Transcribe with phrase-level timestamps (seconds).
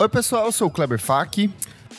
[0.00, 1.50] Oi, pessoal, eu sou o Kleber Fak.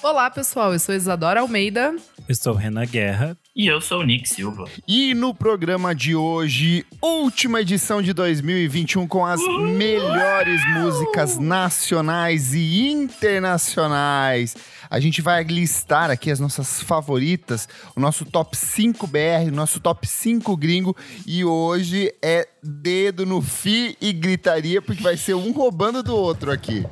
[0.01, 1.93] Olá, pessoal, eu sou Isadora Almeida.
[2.29, 3.37] Eu sou Renan Guerra.
[3.53, 4.63] E eu sou o Nick Silva.
[4.87, 9.41] E no programa de hoje, última edição de 2021 com as
[9.75, 14.55] melhores músicas nacionais e internacionais.
[14.89, 19.81] A gente vai listar aqui as nossas favoritas, o nosso top 5 BR, o nosso
[19.81, 20.95] top 5 gringo.
[21.27, 26.49] E hoje é dedo no fi e gritaria, porque vai ser um roubando do outro
[26.49, 26.85] aqui.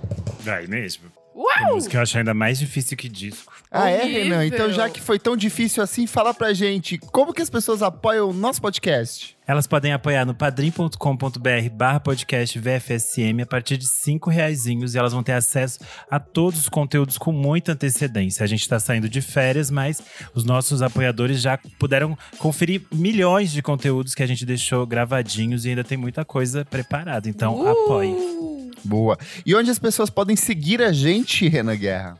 [0.47, 1.11] Vai mesmo.
[1.35, 1.75] Uau!
[1.75, 3.53] música eu acho ainda mais difícil que disco.
[3.69, 4.23] Ah, é, Horrível.
[4.23, 4.45] Renan?
[4.47, 8.31] Então, já que foi tão difícil assim, fala pra gente como que as pessoas apoiam
[8.31, 9.37] o nosso podcast.
[9.45, 15.13] Elas podem apoiar no padrim.com.br barra podcast VFSM a partir de cinco reaisinhos e elas
[15.13, 15.79] vão ter acesso
[16.09, 18.43] a todos os conteúdos com muita antecedência.
[18.43, 20.01] A gente está saindo de férias, mas
[20.33, 25.69] os nossos apoiadores já puderam conferir milhões de conteúdos que a gente deixou gravadinhos e
[25.69, 27.29] ainda tem muita coisa preparada.
[27.29, 27.67] Então, Uh!
[27.67, 28.56] apoie.
[28.87, 29.17] Boa.
[29.45, 32.17] E onde as pessoas podem seguir a gente, Renan Guerra?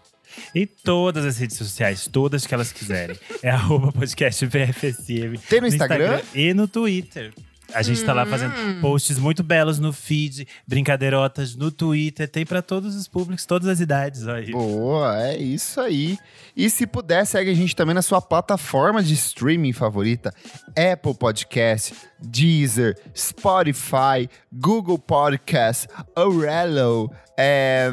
[0.54, 3.18] Em todas as redes sociais, todas que elas quiserem.
[3.42, 5.38] É arroba podcast VFSM.
[5.50, 6.22] Tem no Instagram?
[6.34, 7.34] e no Twitter.
[7.74, 12.28] A gente tá lá fazendo posts muito belos no feed, brincadeirotas no Twitter.
[12.28, 14.26] Tem pra todos os públicos, todas as idades.
[14.26, 14.52] Olha aí.
[14.52, 16.18] Boa, é isso aí.
[16.56, 20.34] E se puder, segue a gente também na sua plataforma de streaming favorita:
[20.70, 27.12] Apple Podcast, Deezer, Spotify, Google Podcast, Aurelo.
[27.40, 27.92] É,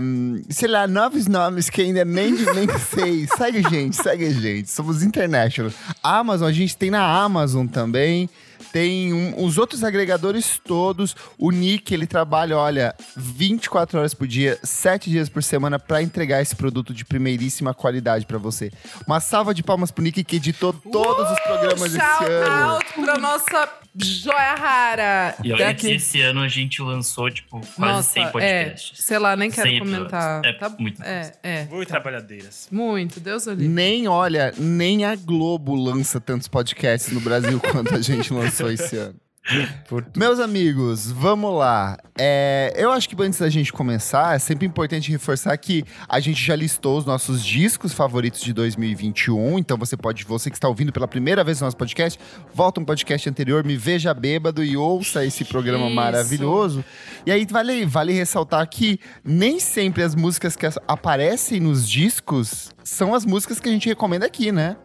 [0.49, 3.27] sei lá, novos nomes que ainda nem, nem sei.
[3.37, 4.71] Segue a gente, segue a gente.
[4.71, 5.71] Somos international.
[6.03, 8.31] Amazon, a gente tem na Amazon também.
[8.75, 11.15] Tem um- os outros agregadores todos.
[11.39, 16.43] O Nick, ele trabalha, olha, 24 horas por dia, 7 dias por semana pra entregar
[16.43, 18.73] esse produto de primeiríssima qualidade pra você.
[19.07, 22.71] Uma salva de palmas pro Nick que editou todos os programas esse Shout ano.
[22.73, 25.37] out pra nossa joia rara.
[25.45, 29.05] E olha que esse ano a gente lançou, tipo, quase Nossa, 100 é, podcasts.
[29.05, 30.45] sei lá, nem quero 100 comentar.
[30.45, 31.65] É Tá- muito é, é.
[31.67, 32.67] Muito trabalhadeiras.
[32.73, 33.69] Muito, Deus livre.
[33.69, 38.97] Nem, olha, nem a Globo lança tantos podcasts no Brasil quanto a gente lançou esse
[38.97, 39.15] ano.
[40.17, 41.99] Meus amigos, vamos lá.
[42.19, 46.43] É, eu acho que antes da gente começar, é sempre importante reforçar que a gente
[46.43, 49.59] já listou os nossos discos favoritos de 2021.
[49.59, 52.19] Então você pode, você que está ouvindo pela primeira vez o nosso podcast,
[52.55, 55.95] volta um podcast anterior, me veja bêbado e ouça esse programa Isso.
[55.95, 56.85] maravilhoso.
[57.27, 63.15] E aí vale, vale ressaltar que nem sempre as músicas que aparecem nos discos são
[63.15, 64.77] as músicas que a gente recomenda aqui, né?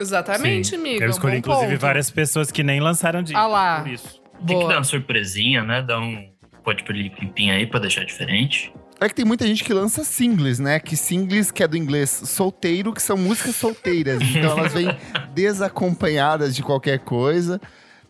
[0.00, 0.76] Exatamente, Sim.
[0.76, 1.02] amigo.
[1.02, 1.80] Eu escolhi, bom inclusive, ponto.
[1.80, 3.38] várias pessoas que nem lançaram disco.
[3.38, 3.80] Ah lá.
[3.80, 4.20] Por isso.
[4.38, 4.68] Tem que Boa.
[4.68, 5.82] dar uma surpresinha, né?
[5.82, 6.30] Dar um
[6.64, 8.72] pode pimpim aí pra deixar diferente.
[9.00, 10.78] É que tem muita gente que lança singles, né?
[10.80, 14.20] Que singles, que é do inglês solteiro, que são músicas solteiras.
[14.22, 14.88] Então elas vêm
[15.34, 17.60] desacompanhadas de qualquer coisa.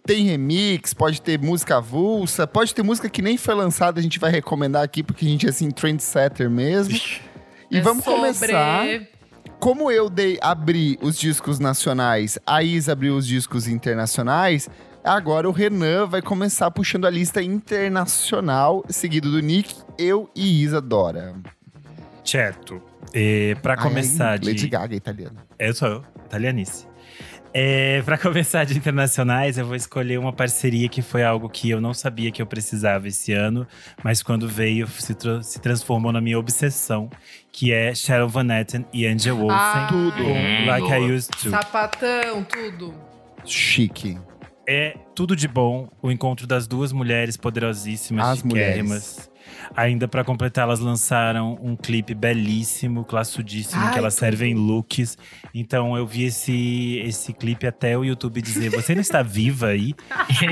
[0.07, 4.19] Tem remix, pode ter música avulsa, pode ter música que nem foi lançada, a gente
[4.19, 6.99] vai recomendar aqui, porque a gente é assim, trendsetter mesmo.
[7.71, 8.87] E É vamos sobre- começar.
[9.59, 14.69] Como eu dei abri os discos nacionais, a Isa abriu os discos internacionais,
[15.03, 20.81] agora o Renan vai começar puxando a lista internacional, seguido do Nick, eu e Isa
[20.81, 21.35] Dora.
[22.25, 22.81] Certo.
[23.13, 24.47] E pra Ai, começar ai, de.
[24.47, 25.45] Lady Gaga italiana.
[25.59, 26.87] Eu sou eu, italianice.
[27.53, 31.81] É, para começar de internacionais, eu vou escolher uma parceria que foi algo que eu
[31.81, 33.67] não sabia que eu precisava esse ano,
[34.05, 37.11] mas quando veio se, se transformou na minha obsessão,
[37.53, 40.13] que é Sharon Van Etten e Angel Olsen Ah, Tudo.
[40.17, 41.13] com Like I.
[41.13, 41.51] Used To.
[41.51, 42.95] Sapatão, tudo.
[43.45, 44.19] Chique.
[44.69, 49.28] É tudo de bom, o encontro das duas mulheres poderosíssimas, As chiquérrimas.
[49.77, 55.17] Ainda pra completar, elas lançaram um clipe belíssimo, classudíssimo, Ai, que elas servem looks.
[55.55, 59.95] Então eu vi esse, esse clipe até o YouTube dizer: Você não está viva aí?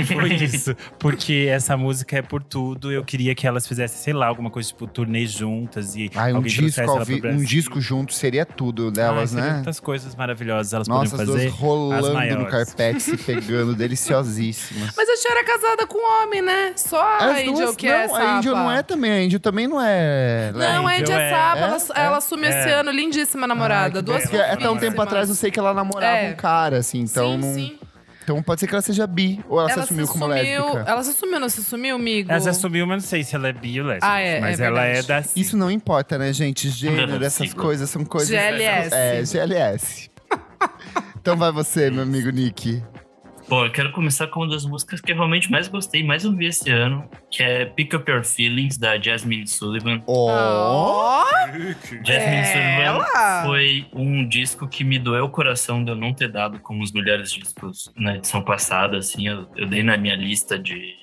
[0.06, 0.75] Foi isso.
[0.99, 2.91] Porque essa música é por tudo.
[2.93, 6.43] Eu queria que elas fizessem, sei lá, alguma coisa tipo turnê juntas e Ai, um
[6.43, 9.53] disco, vi- um disco junto seria tudo delas, Ai, né?
[9.55, 11.65] Muitas coisas maravilhosas elas Nossa, as poderiam duas fazer.
[11.65, 12.50] rolando no maiores.
[12.50, 14.92] carpete, se pegando, deliciosíssimas.
[14.97, 16.72] Mas a tia era casada com um homem, né?
[16.77, 18.65] Só a As Angel duas, que é não, a Angel sapa.
[18.65, 20.51] não é também, a Angel também não é.
[20.53, 21.59] Não, a Angel Angel é é- sapa.
[21.59, 22.07] é, ela, é.
[22.07, 22.72] ela assumiu esse É.
[22.75, 22.91] ano.
[22.91, 24.03] Lindíssima namorada.
[24.03, 24.22] Duas.
[24.22, 26.33] Porque Até um tempo atrás eu sei que ela namorava É.
[26.33, 27.54] um cara, assim, então sim, não.
[27.54, 27.78] sim.
[28.25, 30.65] Então pode ser que ela seja bi, ou ela, se Ela assumiu se como assumiu.
[30.65, 30.91] lésbica.
[30.91, 32.28] Ela se assumiu, não se assumiu, amigo?
[32.33, 34.07] Ela se assumiu, mas não sei se ela é bi ou lésbica.
[34.13, 35.22] Ah, é, Mas é ela é da.
[35.37, 36.69] Isso não importa, né, gente?
[36.69, 38.28] Gênero, essas coisas são coisas.
[38.28, 38.92] GLS.
[38.92, 40.10] É, GLS.
[41.21, 42.83] então vai você, meu amigo Nick.
[43.48, 46.47] Bom, eu quero começar com uma das músicas que eu realmente mais gostei, mais ouvi
[46.47, 50.03] esse ano, que é Pick Up Your Feelings, da Jasmine Sullivan.
[50.07, 51.25] Ó,
[52.04, 53.04] Jasmine Ela!
[53.04, 56.83] Sullivan foi um disco que me doeu o coração de eu não ter dado como
[56.83, 60.97] os melhores discos na edição passada, assim, eu, eu dei na minha lista de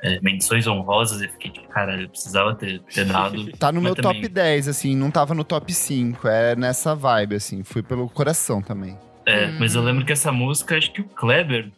[0.00, 1.20] é, menções honrosas.
[1.22, 3.50] Eu fiquei tipo, caralho, eu precisava ter, ter dado.
[3.58, 6.28] Tá no Mas meu também- top 10, assim, não tava no top 5.
[6.28, 7.64] É nessa vibe, assim.
[7.64, 8.96] Fui pelo coração também.
[9.28, 9.80] É, mas Hum.
[9.80, 11.70] eu lembro que essa música, acho que o Kleber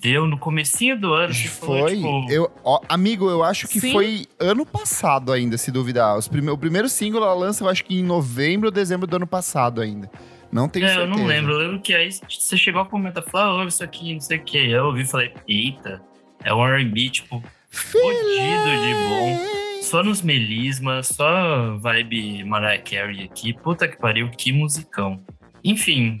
[0.00, 1.32] deu no comecinho do ano.
[1.32, 1.96] que Foi.
[1.96, 3.92] tipo, Eu, ó, amigo, eu acho que Sim.
[3.92, 6.16] foi ano passado ainda, se duvidar.
[6.16, 9.16] Os prime o primeiro single ela lança, eu acho que em novembro ou dezembro do
[9.16, 10.10] ano passado ainda.
[10.52, 11.10] Não tenho É, certeza.
[11.12, 11.52] eu não lembro.
[11.52, 14.38] Eu lembro que aí você chegou a comentar, falou, ah, ouve isso aqui, não sei
[14.38, 14.56] o que.
[14.58, 16.00] Aí eu ouvi e falei, eita,
[16.44, 19.40] é um R&B, tipo, fodido de bom.
[19.82, 23.52] Só nos melismas, só vibe Mariah Carey aqui.
[23.52, 25.20] Puta que pariu, que musicão.
[25.64, 26.20] Enfim,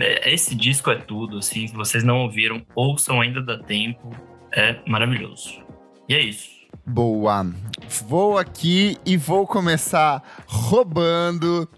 [0.00, 1.66] é- esse disco é tudo, assim.
[1.68, 4.10] Se vocês não ouviram, ouçam ainda dá tempo.
[4.52, 5.62] É maravilhoso.
[6.08, 6.50] E é isso.
[6.84, 7.46] Boa.
[8.08, 11.68] Vou aqui e vou começar roubando.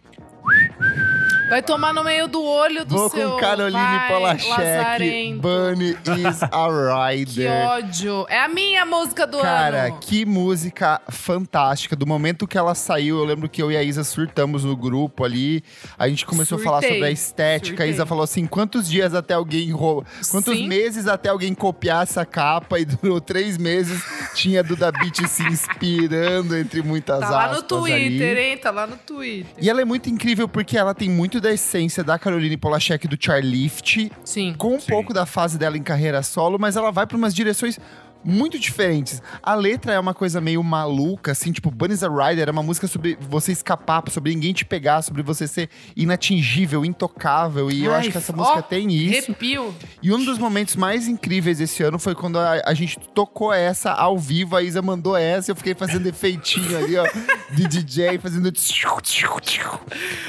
[1.49, 3.31] Vai tomar no meio do olho do Vou seu.
[3.33, 3.79] com Caroline
[4.09, 5.35] Polachek.
[5.41, 7.51] Bunny is a Que Rider.
[7.69, 8.27] ódio.
[8.29, 9.99] É a minha música do Cara, ano.
[10.01, 11.95] que música fantástica.
[11.95, 15.25] Do momento que ela saiu, eu lembro que eu e a Isa surtamos no grupo
[15.25, 15.63] ali.
[15.97, 16.95] A gente começou a falar Surtei.
[16.97, 17.85] sobre a estética.
[17.85, 18.09] A Isa Surtei.
[18.09, 20.05] falou assim: quantos dias até alguém rou...
[20.31, 20.67] Quantos Sim.
[20.67, 22.81] meses até alguém copiar essa capa?
[22.81, 24.03] E durou três meses.
[24.35, 27.57] Tinha a Duda Beat se inspirando, entre muitas Tá lá aspas.
[27.59, 28.41] no Twitter, ali.
[28.51, 28.59] hein?
[28.59, 29.47] Tá lá no Twitter.
[29.61, 33.17] E ela é muito incrível porque ela tem muito da essência da Caroline Polachek do
[33.19, 34.55] Charlift, Sim.
[34.57, 34.91] com um Sim.
[34.91, 37.79] pouco da fase dela em carreira solo, mas ela vai para umas direções
[38.27, 39.23] muito diferentes.
[39.43, 42.87] A letra é uma coisa meio maluca, assim, tipo, Bunny's a Rider é uma música
[42.89, 47.71] sobre você escapar, sobre ninguém te pegar, sobre você ser inatingível, intocável.
[47.71, 49.31] E eu Ai, acho que essa ó, música tem isso.
[49.31, 49.75] Arrepio.
[50.03, 53.93] E um dos momentos mais incríveis desse ano foi quando a, a gente tocou essa
[53.93, 57.07] ao vivo, a Isa mandou essa, eu fiquei fazendo efeitinho ali, ó,
[57.53, 58.51] de DJ, fazendo.
[58.51, 59.71] tchiu, tchiu, tchiu.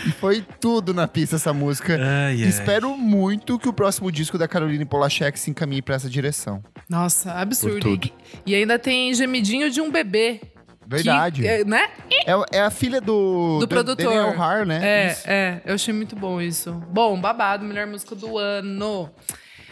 [0.05, 1.95] E foi tudo na pista essa música.
[1.95, 2.49] Ai, ai.
[2.49, 6.61] Espero muito que o próximo disco da Caroline Polachek se encaminhe pra essa direção.
[6.89, 7.86] Nossa, absurdo.
[7.89, 8.11] Tudo.
[8.45, 10.41] E, ainda tem gemidinho de um bebê.
[10.85, 11.41] Verdade.
[11.41, 11.89] Que, é, né?
[12.25, 14.05] É, é a filha do, Do produtor.
[14.05, 14.79] Daniel Har, né?
[14.81, 15.23] É, Isso.
[15.27, 16.71] é, eu achei muito bom isso.
[16.89, 19.09] Bom, babado, melhor música do ano.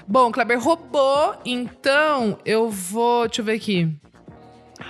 [0.08, 3.28] Bom, Kleber roubou, então eu vou.
[3.28, 3.96] Deixa eu ver aqui.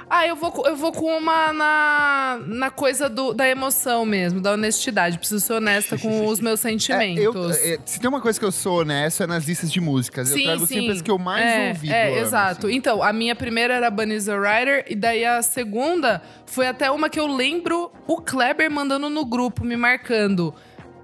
[0.08, 4.52] Ah, eu vou, eu vou com uma na, na coisa do, da emoção mesmo, da
[4.54, 5.18] honestidade.
[5.18, 7.24] Preciso ser honesta com os meus É, sentimentos.
[7.36, 10.30] eu- é, se tem uma coisa que eu sou honesto é nas listas de músicas.
[10.32, 11.90] eu trago sempre as que eu mais é, ouvi.
[11.92, 12.68] É, ano, exato.
[12.68, 12.76] assim.
[12.76, 17.10] Então, a minha primeira era Bunny's a Rider, e daí a segunda foi até uma
[17.10, 20.54] que eu lembro o Kleber mandando no grupo, me marcando.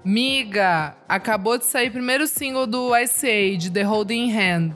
[0.04, 4.72] Miga, acabou de sair o primeiro single do Ice Age, The Holding Hand.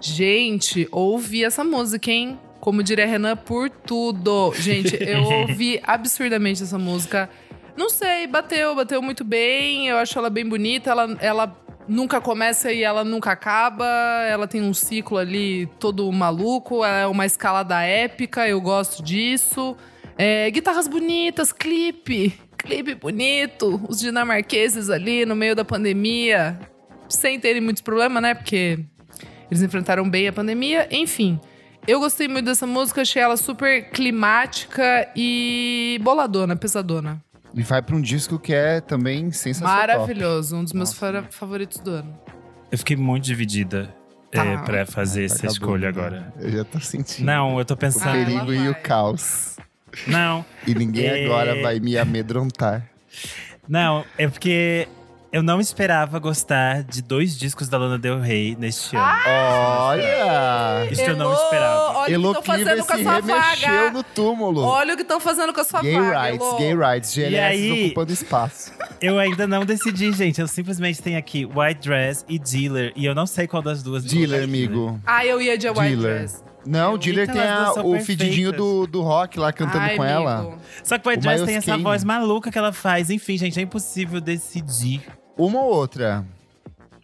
[0.00, 2.38] Gente, ouvi essa música, hein?
[2.62, 4.54] Como diria Renan, por tudo.
[4.54, 7.28] Gente, eu ouvi absurdamente essa música.
[7.76, 9.88] Não sei, bateu, bateu muito bem.
[9.88, 10.88] Eu acho ela bem bonita.
[10.88, 13.84] Ela, ela nunca começa e ela nunca acaba.
[14.28, 16.84] Ela tem um ciclo ali todo maluco.
[16.84, 19.76] Ela é uma escalada épica, eu gosto disso.
[20.16, 22.38] É, guitarras bonitas, clipe.
[22.56, 23.84] Clipe bonito.
[23.88, 26.60] Os dinamarqueses ali no meio da pandemia.
[27.08, 28.34] Sem terem muitos problemas, né?
[28.34, 28.78] Porque
[29.50, 30.86] eles enfrentaram bem a pandemia.
[30.92, 31.40] Enfim,
[31.86, 33.02] eu gostei muito dessa música.
[33.02, 37.22] Achei ela super climática e boladona, pesadona.
[37.54, 39.76] E vai pra um disco que é também sensacional.
[39.76, 40.56] Maravilhoso.
[40.56, 41.22] Um dos meus Nossa.
[41.30, 42.18] favoritos do ano.
[42.70, 43.94] Eu fiquei muito dividida
[44.30, 44.42] Tá.
[44.46, 45.88] é, pra fazer essa Acabou, escolha né?
[45.88, 46.32] agora.
[46.40, 47.26] Eu já tô sentindo.
[47.26, 48.08] Não, eu tô O pensando.
[48.08, 49.56] Ah, perigo lá e o caos.
[50.06, 51.24] Não, E ninguém É.
[51.26, 52.82] agora vai me amedrontar.
[53.68, 54.88] não, é porque
[55.32, 59.06] eu não esperava gostar de dois discos da Lana Del Rey neste ano.
[59.26, 60.88] Olha!
[60.90, 61.98] Isso eu não Elô, esperava.
[61.98, 63.90] Olha Elo o que estão fazendo com a se sua remexeu vaga.
[63.90, 64.60] no túmulo.
[64.62, 66.20] Olha o que estão fazendo com a sua Gay vaga.
[66.22, 66.56] rights, Elô.
[66.58, 68.72] gay rights, GLS aí- ocupando espaço.
[69.00, 70.40] Eu ainda não decidi, gente.
[70.40, 72.92] Eu simplesmente tenho aqui White Dress e Dealer.
[72.94, 74.04] E eu não sei qual das duas.
[74.04, 74.58] Dealer, aqui, né?
[74.64, 75.00] amigo.
[75.06, 76.18] Ah, eu ia de White Dealer.
[76.18, 76.42] Dress.
[76.64, 80.36] Não, o Dealer tem a- o fedidinho do, do rock lá cantando Ai, com ela.
[80.38, 80.58] amigo.
[80.84, 83.10] Só que White O Dress Miles tem essa voz maluca que ela faz.
[83.10, 85.02] Enfim, gente, é impossível decidir.
[85.36, 86.24] Uma ou outra.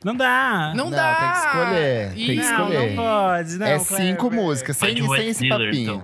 [0.05, 0.73] Não dá.
[0.77, 1.15] Não, Não, dá.
[1.15, 2.89] tem que escolher, tem que não, escolher.
[2.91, 3.59] não pode.
[3.59, 3.97] Não, é Kleber.
[4.07, 5.95] cinco músicas, sem, sem White esse Dealer, papinho.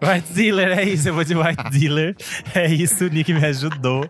[0.00, 0.10] então.
[0.14, 1.08] White Dealer, é isso.
[1.08, 2.16] Eu vou de White Dealer.
[2.54, 4.08] É isso, o Nick me ajudou.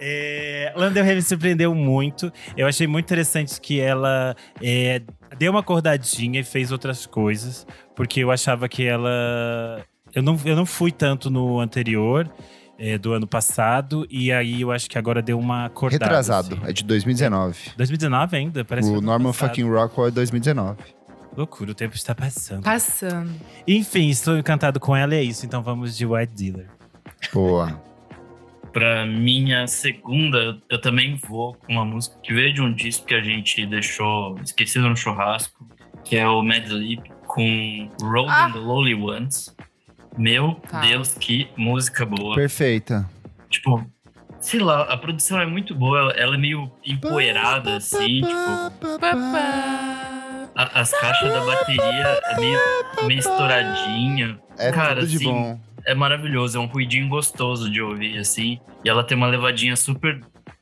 [0.00, 2.32] É, Lana Del Rey me surpreendeu muito.
[2.56, 5.00] Eu achei muito interessante que ela é,
[5.38, 7.64] deu uma acordadinha e fez outras coisas.
[7.94, 9.84] Porque eu achava que ela…
[10.12, 12.28] Eu não, eu não fui tanto no anterior,
[12.78, 14.06] é, do ano passado.
[14.10, 16.04] E aí eu acho que agora deu uma acordada.
[16.04, 16.70] Retrasado, assim.
[16.70, 17.58] é de 2019.
[17.76, 18.64] 2019 ainda?
[18.64, 19.48] Parece que o ano Norman passado.
[19.50, 20.78] Fucking Rockwell é 2019.
[21.36, 22.62] Loucura, o tempo está passando.
[22.62, 23.32] Passando.
[23.66, 25.44] Enfim, estou encantado com ela e é isso.
[25.44, 26.68] Então vamos de White Dealer.
[27.32, 27.82] Boa.
[28.72, 33.14] Pra minha segunda, eu também vou com uma música que veio de um disco que
[33.14, 35.64] a gente deixou esquecido no churrasco,
[36.04, 38.46] que é o Mad Lib com Road Ah.
[38.46, 39.54] and the Lowly Ones.
[40.16, 40.80] Meu Tá.
[40.80, 42.34] Deus, que música boa.
[42.34, 43.08] Perfeita.
[43.50, 43.84] Tipo,
[44.40, 46.12] sei lá, a produção é muito boa.
[46.16, 48.34] ela- é meio empoeirada, assim, tipo.
[50.56, 52.58] A- as caixas da bateria é meio,
[53.06, 54.38] meio estouradinha.
[54.58, 55.60] É Cara, tudo de assim, bom.
[55.84, 58.58] É maravilhoso, é um ruidinho gostoso de ouvir, assim.
[58.84, 60.20] E ela tem uma levadinha super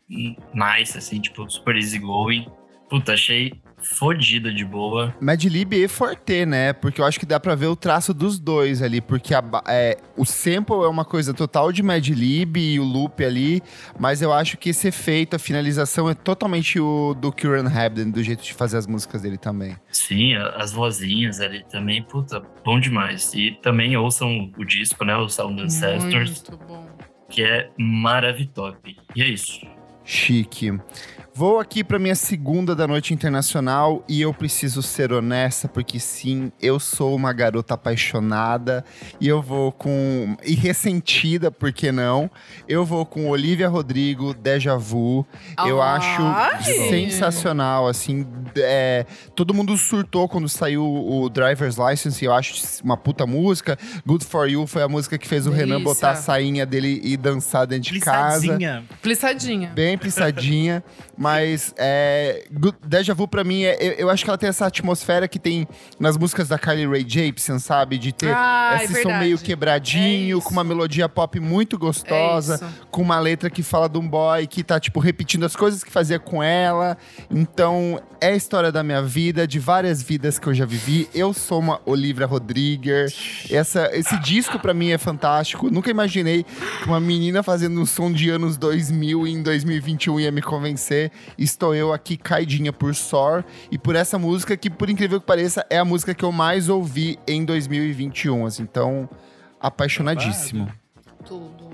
[0.08, 2.46] nice, assim, tipo, super easygoing.
[2.88, 3.52] Puta, achei
[3.82, 5.14] fodida de boa.
[5.20, 6.72] Mad Lib e Forte, né?
[6.72, 9.00] Porque eu acho que dá pra ver o traço dos dois ali.
[9.00, 12.84] Porque a ba- é, o sample é uma coisa total de Mad Lib e o
[12.84, 13.62] loop ali.
[13.98, 18.22] Mas eu acho que esse efeito, a finalização é totalmente o do Kieran Hebden, do
[18.22, 19.76] jeito de fazer as músicas dele também.
[19.90, 23.32] Sim, as vozinhas ali também, puta, bom demais.
[23.34, 25.16] E também ouçam o disco, né?
[25.16, 26.86] O Sound Ancestors, Muito bom.
[27.28, 28.96] que é maravitop.
[29.16, 29.60] E é isso.
[30.04, 30.72] Chique.
[31.34, 36.52] Vou aqui para minha segunda da noite internacional e eu preciso ser honesta porque sim,
[36.60, 38.84] eu sou uma garota apaixonada
[39.18, 42.30] e eu vou com e ressentida, por que não?
[42.68, 45.26] Eu vou com Olivia Rodrigo, Deja Vu.
[45.66, 46.64] Eu acho Ai!
[46.64, 53.26] sensacional, assim, é, todo mundo surtou quando saiu o Driver's License, eu acho uma puta
[53.26, 53.78] música.
[54.06, 55.94] Good For You foi a música que fez o Renan Delícia.
[55.94, 58.40] botar a sainha dele e dançar dentro de casa.
[58.40, 58.84] Plissadinha.
[59.00, 59.72] Plissadinha.
[59.74, 60.84] Bem pissadinha,
[61.22, 62.44] mas é,
[62.84, 65.68] Deja Vu pra mim, é, eu, eu acho que ela tem essa atmosfera que tem
[66.00, 67.96] nas músicas da Kylie Rae Jepsen, sabe?
[67.96, 69.24] De ter Ah, é esse som verdade.
[69.24, 73.88] meio quebradinho, É com uma melodia pop muito gostosa, É com uma letra que fala
[73.88, 76.98] de um boy que tá, tipo, repetindo as coisas que fazia com ela.
[77.30, 81.08] Então, é a história da minha vida, de várias vidas que eu já vivi.
[81.14, 83.46] Eu sou uma Olivia Rodrigues.
[83.48, 85.70] Essa, esse disco pra mim é fantástico.
[85.70, 90.32] Nunca imaginei que uma menina fazendo um som de anos 2000 e em 2021 ia
[90.32, 91.11] me convencer.
[91.38, 95.66] Estou eu aqui caidinha por Sor e por essa música que, por incrível que pareça,
[95.70, 98.46] é a música que eu mais ouvi em 2021.
[98.46, 99.08] Assim, então,
[99.60, 100.70] apaixonadíssimo.
[101.24, 101.70] Tudo.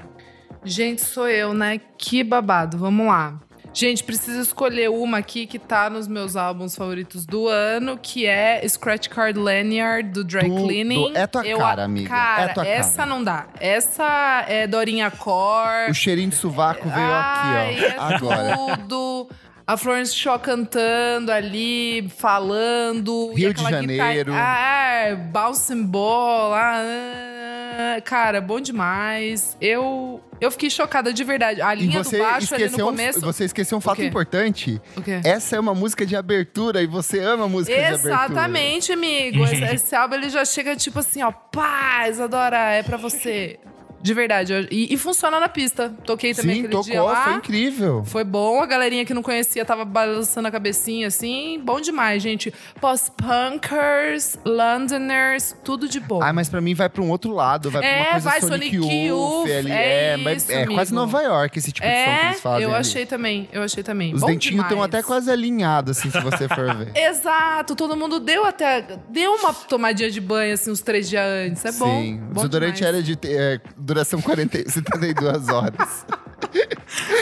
[0.64, 1.80] Gente, sou eu, né?
[1.96, 2.76] Que babado.
[2.76, 3.40] Vamos lá.
[3.72, 8.66] Gente, preciso escolher uma aqui que tá nos meus álbuns favoritos do ano, que é
[8.66, 10.48] Scratch Card Lanyard, do Dry.
[10.50, 11.12] Cleaning.
[11.14, 12.08] É tua Eu cara, amiga.
[12.08, 13.08] Cara, É tua essa cara.
[13.10, 13.46] não dá.
[13.60, 15.90] Essa é Dorinha Cor.
[15.90, 18.02] O cheirinho de sovaco veio Ai, aqui, é ó.
[18.02, 18.56] Agora.
[18.78, 19.28] tudo.
[19.68, 23.34] A Florence Shaw cantando ali, falando.
[23.34, 24.32] Rio de Janeiro.
[24.32, 26.54] Guitarra, ah, bouncing ball.
[26.54, 29.58] Ah, cara, bom demais.
[29.60, 31.60] Eu, eu fiquei chocada de verdade.
[31.60, 33.20] A linha você do baixo ali no esqueceu, um, começo.
[33.20, 34.80] você esqueceu um fato importante.
[35.22, 38.14] Essa é uma música de abertura e você ama música de abertura.
[38.14, 39.44] Exatamente, amigo.
[39.44, 43.60] Esse, esse álbum ele já chega tipo assim, ó, paz, adora, é pra você.
[44.00, 44.52] De verdade.
[44.52, 45.92] eu- E, e funciona na pista.
[46.04, 47.24] Toquei também Sim, aquele tocou, dia lá.
[47.24, 48.02] foi incrível.
[48.04, 51.60] Foi bom, a galerinha que não conhecia tava balançando a cabecinha assim.
[51.64, 52.52] Bom demais, gente.
[52.80, 56.20] Post-punkers, Londoners, tudo de bom.
[56.22, 58.40] Ah, mas pra mim vai pra um outro lado, vai pra É, uma coisa vai
[58.40, 58.76] Sonic, Sonic
[59.06, 60.94] Youth, Youth, é mas isso, é quase.
[60.94, 62.62] Nova York esse tipo de som que é, eles fazem.
[62.62, 62.80] eu ali.
[62.80, 64.14] achei também, eu achei também.
[64.14, 66.92] Os bom dentinhos estão até quase alinhados, assim, se você for ver.
[66.96, 68.84] Exato, todo mundo deu até.
[69.10, 71.64] Deu uma tomadinha de banho, assim, uns três dias antes.
[71.64, 72.00] É bom.
[72.00, 72.94] Sim, bom desodorante demais.
[72.94, 76.06] era de é, duração 40, 72 horas.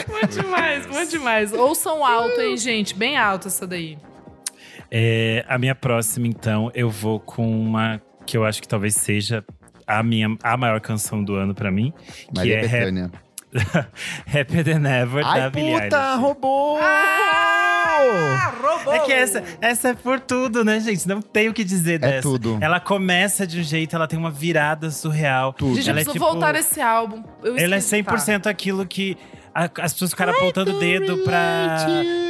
[0.08, 1.52] Bom demais, bom demais.
[1.52, 2.94] Ouçam alto, hein, gente?
[2.94, 3.96] Bem alto essa daí.
[4.90, 9.44] É, a minha próxima, então, eu vou com uma que eu acho que talvez seja
[9.86, 11.92] a minha a maior canção do ano pra mim,
[12.28, 13.10] que Maria é Hap- Bethânia.
[14.26, 16.20] Happier Than Ever da Ai, Billie puta, Eilish.
[16.20, 16.78] roubou!
[18.62, 18.92] Roubou!
[18.94, 21.06] É que essa, essa é por tudo, né, gente?
[21.08, 22.22] Não tem o que dizer É dessa.
[22.22, 22.58] tudo.
[22.60, 25.52] Ela começa de um jeito, ela tem uma virada surreal.
[25.52, 25.74] Tudo.
[25.76, 27.22] Gente, eu ela é preciso tipo- voltar nesse álbum.
[27.42, 28.12] Eu Ela é esqueci, tá.
[28.16, 29.16] 100% aquilo que
[29.56, 31.78] as pessoas ficaram apontando o dedo pra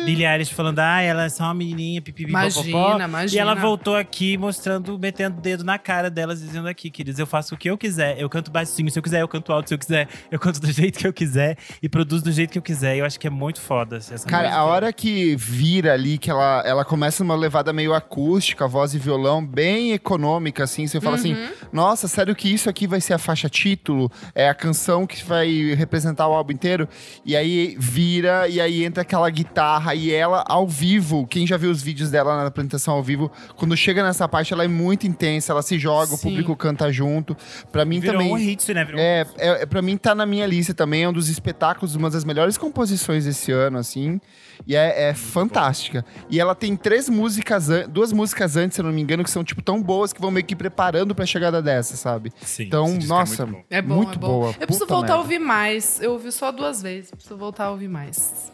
[0.04, 3.04] Billie Eilish, falando, ah, ela é só uma menininha, pipipi, Imagina, popopó.
[3.04, 3.37] imagina.
[3.37, 7.26] E ela voltou aqui mostrando, metendo o dedo na cara delas, dizendo aqui, queridos, eu
[7.26, 8.21] faço o que eu quiser.
[8.21, 10.09] Eu canto baixinho, se eu quiser, eu canto alto, se eu quiser.
[10.30, 12.97] Eu canto do jeito que eu quiser e produzo do jeito que eu quiser.
[12.97, 14.61] Eu acho que é muito foda essa Cara, música.
[14.61, 18.99] a hora que vira ali, que ela, ela começa numa levada meio acústica, voz e
[18.99, 20.87] violão, bem econômica, assim.
[20.87, 21.49] Você fala assim, Uhum.
[21.73, 24.11] nossa, sério que isso aqui vai ser a faixa título?
[24.35, 26.88] É a canção que vai representar o álbum inteiro?
[27.25, 31.71] E aí vira, e aí entra aquela guitarra, e ela ao vivo, quem já viu
[31.71, 35.53] os vídeos dela na apresentação ao vivo, quando chega nessa parte, ela é muito intensa,
[35.53, 36.29] ela se joga, o Sim.
[36.29, 37.37] público canta junto.
[37.73, 38.33] Pra mim Virou também...
[38.33, 38.85] um hit, né?
[38.85, 42.11] Virou é, é, pra mim tá na minha lista também, é um dos espetáculos, uma
[42.11, 44.21] das melhores composições desse ano, assim.
[44.67, 46.05] E é, é fantástica.
[46.31, 49.43] E ela tem três músicas, duas músicas antes, se eu não me engano, que são,
[49.43, 52.33] tipo, tão boas que vão meio que preparando pra chegada dessa, sabe?
[52.41, 53.65] Sim, Então, disco é nossa, muito bom.
[53.71, 54.27] É bom, muito é bom.
[54.29, 54.49] boa.
[54.61, 55.23] Eu preciso Puta voltar a merda.
[55.23, 56.01] ouvir mais.
[56.01, 57.11] Eu ouvi só duas vezes.
[57.11, 58.53] Preciso voltar a ouvir mais.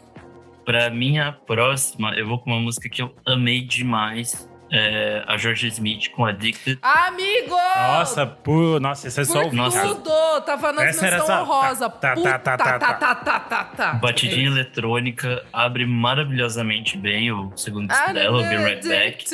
[0.65, 4.47] Pra minha próxima, eu vou com uma música que eu amei demais.
[4.75, 6.79] É, a George Smith com Addicted.
[6.81, 7.55] Amigo!
[7.77, 9.79] Nossa, por, nossa, isso é só Por ouvir.
[9.81, 10.41] Tudo!
[10.45, 11.89] Tava na Essa era menção honrosa.
[11.89, 12.93] tá, tá, Puta, tá, tá, tá.
[12.95, 13.93] tá, tá, tá, tá.
[13.93, 19.25] Batidinha eletrônica abre maravilhosamente bem o segundo disco Ah, dela, o Be Right Back.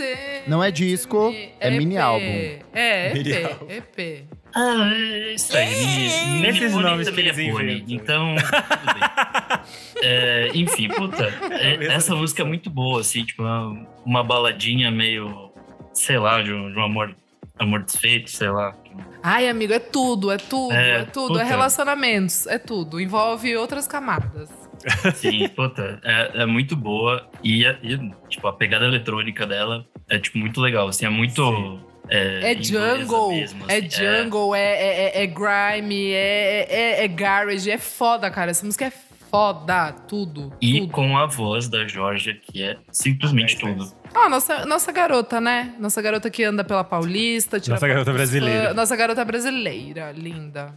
[0.47, 2.01] Não é disco, é mini EP.
[2.01, 2.59] álbum.
[2.73, 3.61] É, Mini EP.
[3.97, 4.25] EP.
[4.55, 5.69] Ah, é isso aí.
[5.69, 7.73] Mini, mini Esses Pony nomes que é eles Pony.
[7.87, 7.95] inventam.
[7.95, 9.59] Então, tudo bem.
[10.01, 11.25] É, enfim, puta,
[11.59, 15.51] é- mesmo essa música é muito boa, assim, tipo, uma, uma baladinha meio,
[15.93, 17.13] sei lá, de um, de um amor,
[17.59, 18.73] amor desfeito, sei lá.
[19.21, 21.37] Ai, amigo, é tudo, é tudo, é, É, tudo.
[21.37, 21.43] É puta.
[21.43, 22.99] relacionamentos, é tudo.
[22.99, 24.49] Envolve outras camadas.
[25.15, 27.27] Sim, puta, é, é muito boa.
[27.43, 27.97] E, a- e,
[28.29, 31.43] tipo, a pegada eletrônica dela é, tipo, muito legal, assim, é muito...
[31.45, 31.79] Sim.
[32.11, 37.07] É inglesa jungle, mesmo, é assim, jungle, é, é, é, é grime, é, é, é
[37.07, 38.51] garage, é foda, cara.
[38.51, 38.91] Essa música é
[39.29, 40.91] foda, tudo, E tudo.
[40.91, 43.91] com a voz da Georgia, que é simplesmente É, é tudo.
[44.15, 45.75] Ah, nossa, nossa garota, né?
[45.79, 47.59] Nossa garota que anda pela Paulista.
[47.59, 48.73] tira Nossa garota brasileira.
[48.73, 50.73] Nossa garota brasileira, linda.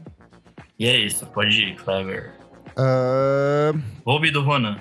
[0.79, 2.33] E é isso, pode ir, Clever.
[4.05, 4.77] Roube do Ronan.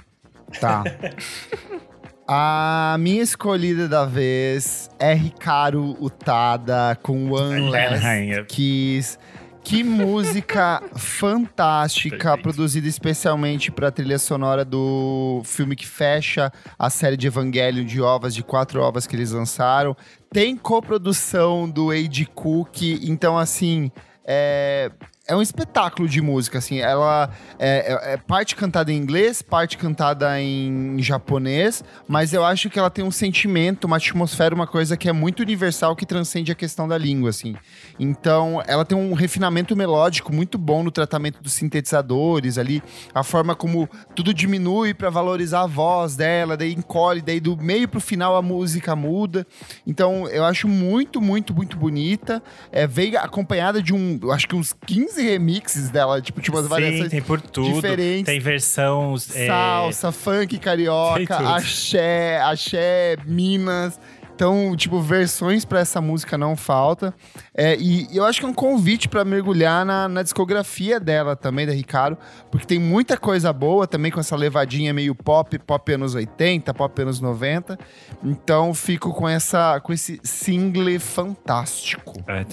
[0.60, 0.84] tá.
[2.34, 8.46] A minha escolhida da vez é Ricardo Utada com One Last Rainha.
[8.46, 9.18] Kiss.
[9.62, 17.18] Que música fantástica, produzida especialmente para a trilha sonora do filme que fecha a série
[17.18, 19.94] de Evangelho de ovas, de quatro ovas que eles lançaram.
[20.32, 22.28] Tem coprodução do A.D.
[22.34, 23.92] Cook, então assim,
[24.24, 24.90] é,
[25.28, 26.80] é um espetáculo de música, assim.
[26.80, 32.70] Ela é, é- é parte cantada em inglês, parte cantada em japonês, mas eu acho
[32.70, 36.52] que ela tem um sentimento, uma atmosfera, uma coisa que é muito universal, que transcende
[36.52, 37.56] a questão da língua, assim.
[38.00, 42.82] Então, ela tem um refinamento melódico muito bom no tratamento dos sintetizadores ali,
[43.14, 47.88] a forma como tudo diminui para valorizar a voz dela, daí encolhe, daí do meio
[47.88, 49.46] pro final a música muda.
[49.86, 52.42] Então, eu acho muito, muito, muito bonita.
[52.72, 56.70] É, veio acompanhada de um, acho que uns 15 remixes dela, tipo, tipo umas Sim,
[56.70, 57.74] variações tem por tudo.
[57.74, 58.26] diferentes.
[58.26, 59.16] Tem versão.
[59.34, 64.00] é, salsa, funk carioca, axé, axé, Minas.
[64.42, 67.14] Então, tipo, versões pra essa música não falta.
[67.56, 71.68] É, e eu acho que é um convite pra mergulhar na, na discografia dela também,
[71.68, 72.18] da Ricardo,
[72.50, 77.02] porque tem muita coisa boa também com essa levadinha meio pop, pop anos 80, pop
[77.04, 77.78] anos 90.
[78.24, 82.14] Então, fico com essa com esse single fantástico.
[82.26, 82.44] É.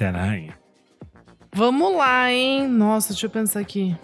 [1.53, 2.69] Vamos lá, hein?
[2.69, 3.97] Nossa, deixa eu pensar aqui.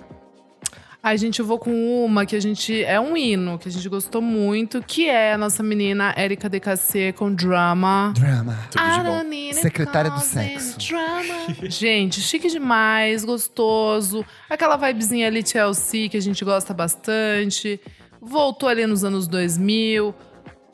[1.03, 1.71] Ai, gente, eu vou com
[2.03, 2.83] uma que a gente.
[2.83, 7.13] É um hino que a gente gostou muito, que é a nossa menina Erika DKC
[7.13, 8.15] com drama.
[8.17, 8.59] Drama.
[8.71, 9.05] Tudo de I bom.
[9.05, 10.79] don't need Secretária do sexo.
[10.79, 11.35] drama.
[11.69, 14.25] gente, chique demais, gostoso.
[14.49, 17.79] Aquela vibezinha ali TLC que a gente gosta bastante.
[18.19, 20.15] Voltou ali nos anos 2000.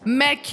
[0.04, 0.48] Mac.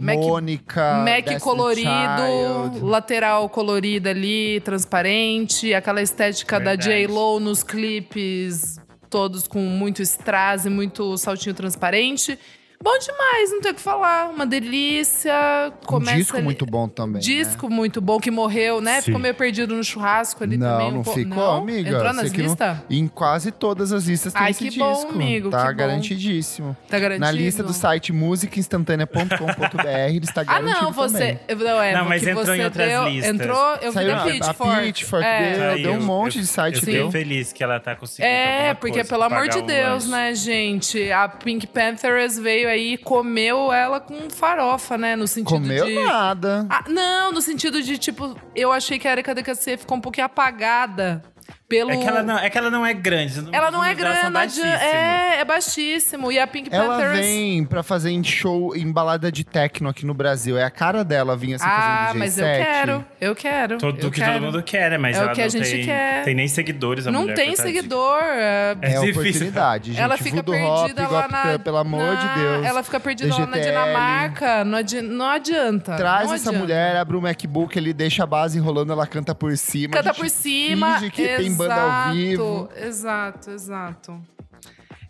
[0.00, 1.04] Mac Mônica.
[1.04, 2.84] Mac colorido, Child.
[2.84, 7.06] lateral colorida ali, transparente, aquela estética da Verdade.
[7.06, 12.38] J-Lo nos clipes, todos com muito strass e muito saltinho transparente.
[12.80, 14.28] Bom demais, não tem o que falar.
[14.30, 15.34] Uma delícia.
[15.82, 17.14] Um Começa disco ali- muito bom também.
[17.14, 17.18] né?
[17.20, 19.00] Disco muito bom que morreu, né?
[19.00, 19.06] Sim.
[19.06, 20.86] Ficou meio perdido no churrasco ali Não, também.
[20.88, 21.56] um não po- ficou, não?
[21.58, 21.90] amiga.
[21.90, 22.76] Entrou nas que não- listas?
[22.88, 25.10] Em quase todas as listas tem Ai, esse que bom, disco.
[25.10, 25.76] amigo, Tá que bom.
[25.78, 26.76] garantidíssimo.
[26.88, 27.26] Tá garantido?
[27.26, 31.34] Na lista do site musicainstantanea.com.br ele está Ah, garantido não, você.
[31.48, 31.66] também.
[31.66, 33.34] Não, é, Não, mas que entrou você em outras deu, listas.
[33.34, 34.72] Entrou, eu Saiu vi da a- Pitchfork.
[34.78, 35.50] a Pitchfork é.
[35.50, 35.82] deu, Saiu.
[35.82, 38.32] deu um monte Eu- de site Eu fiquei feliz que ela tá conseguindo.
[38.32, 41.10] É, porque pelo amor de um Deus, né, gente?
[41.10, 45.16] A Pink Panthers veio aí e comeu ela com farofa, né?
[45.16, 45.94] No sentido Comeu de.
[45.94, 46.66] nada.
[46.68, 50.26] Ah, não, no sentido de, tipo, eu achei que a Erika DKC ficou um pouquinho
[50.26, 51.22] apagada
[51.68, 51.90] pelo.
[51.90, 53.48] É que ela não é, que ela não é grande.
[53.52, 54.68] Ela não é grande, baixíssimos.
[54.82, 56.32] é, é baixíssimo.
[56.32, 57.18] E a Pink Ela Panthers.
[57.18, 60.56] vem pra fazer em show, em balada de techno aqui no Brasil.
[60.56, 62.64] É a cara dela, vinha assim ah, fazendo DJ mas eu set.
[62.64, 63.78] quero, eu quero.
[63.78, 64.32] Todo, eu que quero.
[64.34, 64.98] todo mundo quer, né?
[64.98, 66.24] Mas É o ela que a não gente tem, quer.
[66.24, 68.18] tem nem seguidores, a Não mulher, tem seguidor.
[68.22, 69.20] é, É É a difícil.
[69.20, 70.00] oportunidade, gente.
[70.02, 71.54] Ela fica Voodoo perdida Hop, lá na.
[71.54, 72.66] Up, pelo amor de na- Deus.
[72.66, 73.68] Ela fica perdida lá na DGTL.
[73.68, 74.64] Dinamarca.
[74.64, 75.96] Não, adi não adianta.
[75.96, 76.58] Traz não essa adianta.
[76.58, 79.94] mulher, abre o MacBook, ele deixa a base rolando, ela canta por cima.
[79.94, 80.98] Canta a por cima.
[81.10, 81.74] Que exato, tem banda
[82.08, 82.68] ao vivo.
[82.76, 84.20] Exato, exato.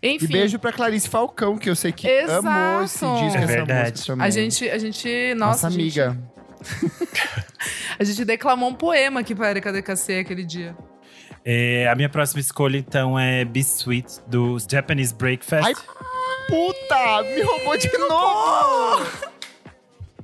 [0.01, 0.25] Enfim.
[0.25, 2.47] E beijo pra Clarice Falcão, que eu sei que Exato.
[2.47, 3.91] amou esse disco, É essa verdade.
[3.91, 4.27] música também.
[4.27, 6.17] A gente, a gente, nossa, Nossa a gente- amiga.
[7.99, 10.73] A gente declamou um poema aqui pra Erika DKC aquele dia.
[11.43, 15.65] É, a minha próxima escolha, então, é Be Sweet, do Japanese Breakfast.
[15.65, 15.73] Ai,
[16.47, 17.23] puta!
[17.23, 19.05] Me roubou de novo!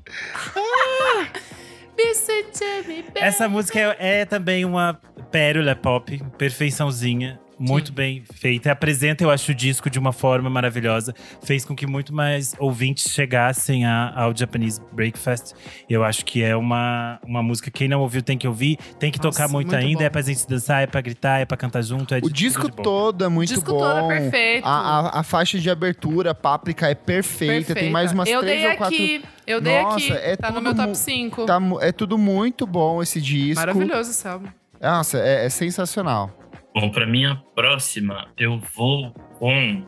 [1.98, 3.12] Be sweet to me, baby.
[3.16, 5.00] Essa música é, é também uma
[5.40, 7.38] pérola pop, perfeiçãozinha.
[7.58, 8.70] muito bem feita.
[8.72, 11.14] Apresenta, eu acho, o disco de uma forma maravilhosa.
[11.42, 15.54] Fez com que muito mais ouvintes chegassem a- ao Japanese Breakfast.
[15.90, 19.10] Eu acho que é uma, uma música que quem não ouviu tem que ouvir, tem
[19.10, 20.00] que Nossa, tocar muito, muito ainda.
[20.00, 20.06] bom.
[20.06, 22.14] É pra gente dançar, é pra gritar, é pra cantar junto.
[22.14, 22.84] É O tudo disco de bom.
[22.84, 23.80] todo é muito disco bom.
[23.80, 24.66] todo é perfeito.
[24.66, 24.72] A,
[25.16, 27.74] a- a faixa de abertura, Páprica, é perfeita.
[27.74, 28.96] Tem mais umas eu três ou quatro.
[28.96, 30.12] aqui, eu dei Nossa, aqui.
[30.12, 31.46] é tá no tudo meu top mu- 5.
[31.46, 33.60] Tá é tudo muito bom esse disco.
[33.62, 34.48] Maravilhoso esse álbum.
[34.82, 36.30] Nossa, é, é sensacional.
[36.74, 39.86] Bom, pra minha próxima, eu vou com.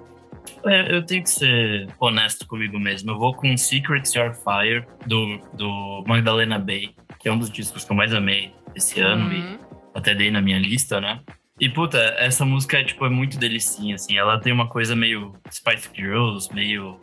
[0.65, 3.11] É, eu tenho que ser honesto comigo mesmo.
[3.11, 7.83] Eu vou com Secrets Your Fire, do, do Magdalena Bay, que é um dos discos
[7.83, 9.59] que eu mais amei esse ano e Uhum.
[9.93, 11.19] até dei na minha lista, né?
[11.59, 14.17] E, puta, essa música é, tipo, é muito delicinha, assim.
[14.17, 16.99] Ela tem uma coisa meio Spice Girls, meio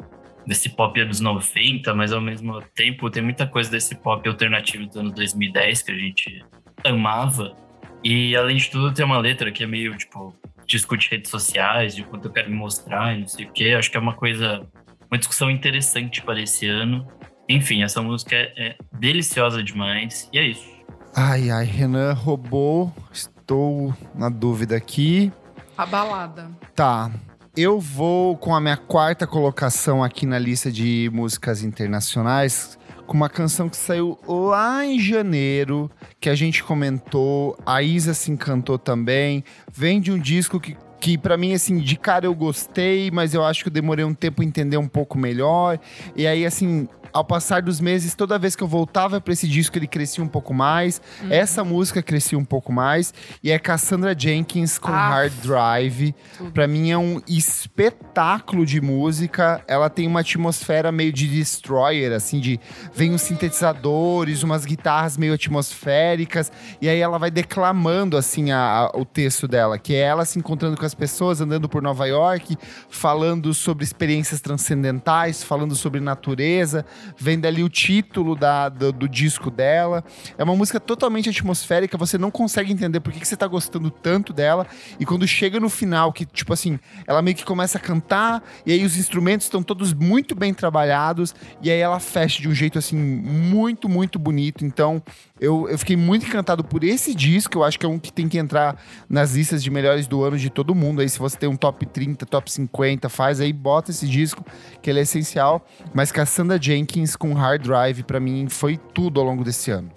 [0.47, 4.97] desse pop anos 90, mas ao mesmo tempo tem muita coisa desse pop alternativo dos
[4.97, 6.45] anos 2010 que a gente
[6.85, 7.55] amava.
[8.05, 10.35] E, além de tudo, tem uma letra que é meio, tipo,
[10.67, 13.75] discute redes sociais, de quanto eu quero me mostrar e não sei o quê.
[13.79, 14.67] Acho que é uma coisa,
[15.11, 17.07] uma discussão interessante para esse ano.
[17.49, 20.29] Enfim, essa música é, é deliciosa demais.
[20.33, 20.75] E é isso.
[21.17, 22.93] Ai, ai, Renan roubou.
[23.13, 25.33] Estou na dúvida aqui.
[25.77, 26.51] A balada.
[26.75, 27.11] Tá.
[27.57, 33.29] Eu vou com a minha quarta colocação aqui na lista de músicas internacionais, com uma
[33.29, 35.91] canção que saiu lá em janeiro,
[36.21, 39.45] que a gente comentou, a Isa se encantou também.
[39.73, 43.45] Vem de um disco que, que para mim, assim, de cara eu gostei, mas eu
[43.45, 45.79] acho que eu demorei um tempo a entender um pouco melhor.
[46.17, 49.79] E aí, assim, ao passar dos meses, toda vez que eu voltava para esse disco,
[49.79, 51.01] ele crescia um pouco mais.
[51.31, 53.15] Essa música crescia um pouco mais.
[53.43, 55.09] E é Cassandra Jenkins com Ah.
[55.11, 56.13] Hard Drive.
[56.53, 59.63] Pra mim é um espetáculo de música.
[59.69, 62.59] Ela tem uma atmosfera meio de Destroyer, assim, de
[62.93, 66.51] vem uns sintetizadores, umas guitarras meio atmosféricas,
[66.81, 70.39] e aí ela vai declamando assim a- a- o texto dela, que é ela se
[70.39, 72.57] encontrando com as pessoas, andando por Nova York,
[72.91, 76.85] falando sobre experiências transcendentais, falando sobre natureza,
[77.17, 80.05] vendo ali o título da, do, do disco dela.
[80.37, 83.91] É uma música totalmente atmosférica, você não consegue entender por que, que você tá gostando
[83.91, 84.67] tanto dela.
[84.99, 88.73] E quando chega no final, que, tipo assim, ela meio que começa a cantar, e
[88.73, 92.79] aí os instrumentos estão todos muito bem trabalhados, e aí ela fecha de um jeito,
[92.79, 94.65] assim, muito, muito bonito.
[94.65, 95.03] Então,
[95.45, 98.29] eu, eu fiquei muito encantado por esse disco, eu acho que é um que tem
[98.29, 101.01] que entrar nas listas de melhores do ano de todo mundo.
[101.01, 104.45] Aí, se você tem um top 30, top 50, faz aí, bota esse disco,
[104.81, 105.65] que ele é essencial.
[105.93, 109.91] Mas Cassandra Jenkins com Hard Drive, pra mim, foi tudo ao longo desse ano.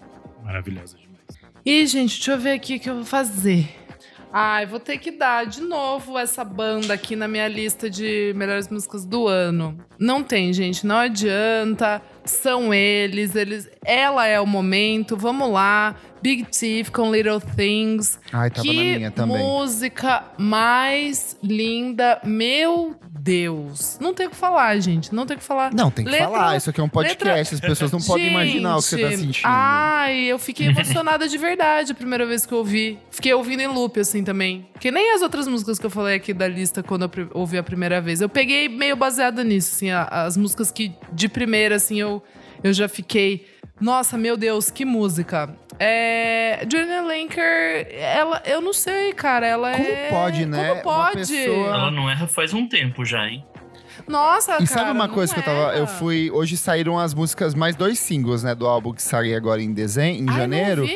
[0.43, 1.17] Maravilhosa demais.
[1.65, 3.69] Ih, gente, deixa eu ver aqui o que eu vou fazer.
[4.31, 8.67] Ai, vou ter que dar de novo essa banda aqui na minha lista de melhores
[8.67, 9.77] músicas do ano.
[9.97, 12.01] Não tem, gente, não adianta.
[12.27, 13.69] São eles, eles.
[13.83, 15.15] Ela é o momento.
[15.17, 15.95] Vamos lá.
[16.21, 18.19] Big Thief com Little Things.
[18.31, 19.37] Ai, tava que na minha também.
[19.37, 22.95] música mais linda, meu
[23.27, 23.97] Deus.
[23.99, 25.13] Não tem o que falar, gente.
[25.13, 25.73] Não tem o que falar.
[25.73, 26.55] Não, tem que Letra- falar.
[26.57, 27.55] Isso aqui é um podcast.
[27.55, 29.43] As pessoas não podem imaginar o que você tá sentindo.
[29.45, 32.97] Ai, eu fiquei emocionada de verdade a primeira vez que eu ouvi.
[33.11, 34.67] Fiquei ouvindo em loop, assim, também.
[34.79, 37.63] Que nem as outras músicas que eu falei aqui da lista quando eu ouvi a
[37.63, 38.21] primeira vez.
[38.21, 42.23] Eu peguei meio baseada nisso, assim, as músicas que de primeira, assim, eu,
[42.63, 43.45] eu já fiquei.
[43.79, 45.49] Nossa, meu Deus, que música.
[45.79, 46.65] É.
[46.67, 48.41] Johnny Lanker, ela.
[48.45, 49.45] Eu não sei, cara.
[49.45, 50.09] Ela Como é.
[50.09, 50.57] pode, né?
[50.57, 51.17] Como Uma pode?
[51.17, 53.45] pessoa- Ela não erra faz um tempo já, hein?
[54.07, 54.63] Nossa, cara.
[54.63, 55.57] E sabe uma não coisa que eu tava.
[55.69, 55.77] era.
[55.77, 56.31] Eu fui.
[56.31, 58.55] Hoje saíram as músicas, mais dois singles, né?
[58.55, 60.89] Do álbum que sai agora em dezembro, em Ai, não janeiro.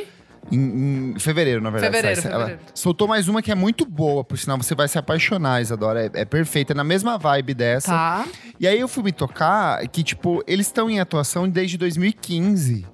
[0.51, 1.95] Em, em fevereiro, na verdade.
[1.95, 2.59] Fevereiro, fevereiro.
[2.73, 6.05] soltou mais uma que é muito boa, por sinal você vai se apaixonar, Isadora.
[6.05, 7.91] É, é perfeita, é na mesma vibe dessa.
[7.91, 8.25] Tá.
[8.59, 12.85] E aí eu fui me tocar que, tipo, eles estão em atuação desde 2015.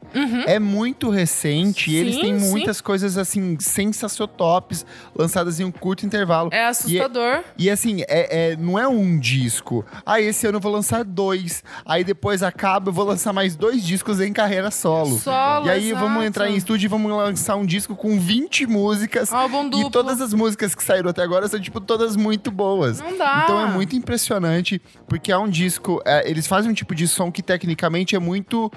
[0.46, 2.50] É muito recente e eles Sim, têm sim.
[2.50, 6.50] muitas coisas, assim, sensacionops lançadas em um curto intervalo.
[6.52, 7.43] É assustador.
[7.58, 9.86] E assim, é, é- não é um disco.
[10.06, 11.63] Ah, esse ano eu vou lançar dois.
[11.86, 15.17] Aí depois acaba, eu vou lançar mais dois discos em carreira solo.
[15.20, 16.04] Solo, e aí exato.
[16.06, 19.32] vamos entrar em estúdio e vamos lançar um disco com 20 músicas.
[19.34, 19.88] Álbum duplo.
[19.88, 23.00] E todas as músicas que saíram até agora são, tipo, todas muito boas.
[23.00, 23.41] Não dá.
[23.43, 26.02] Então é muito impressionante, porque é um disco.
[26.06, 28.72] é, eles fazem um tipo de som que tecnicamente é muito.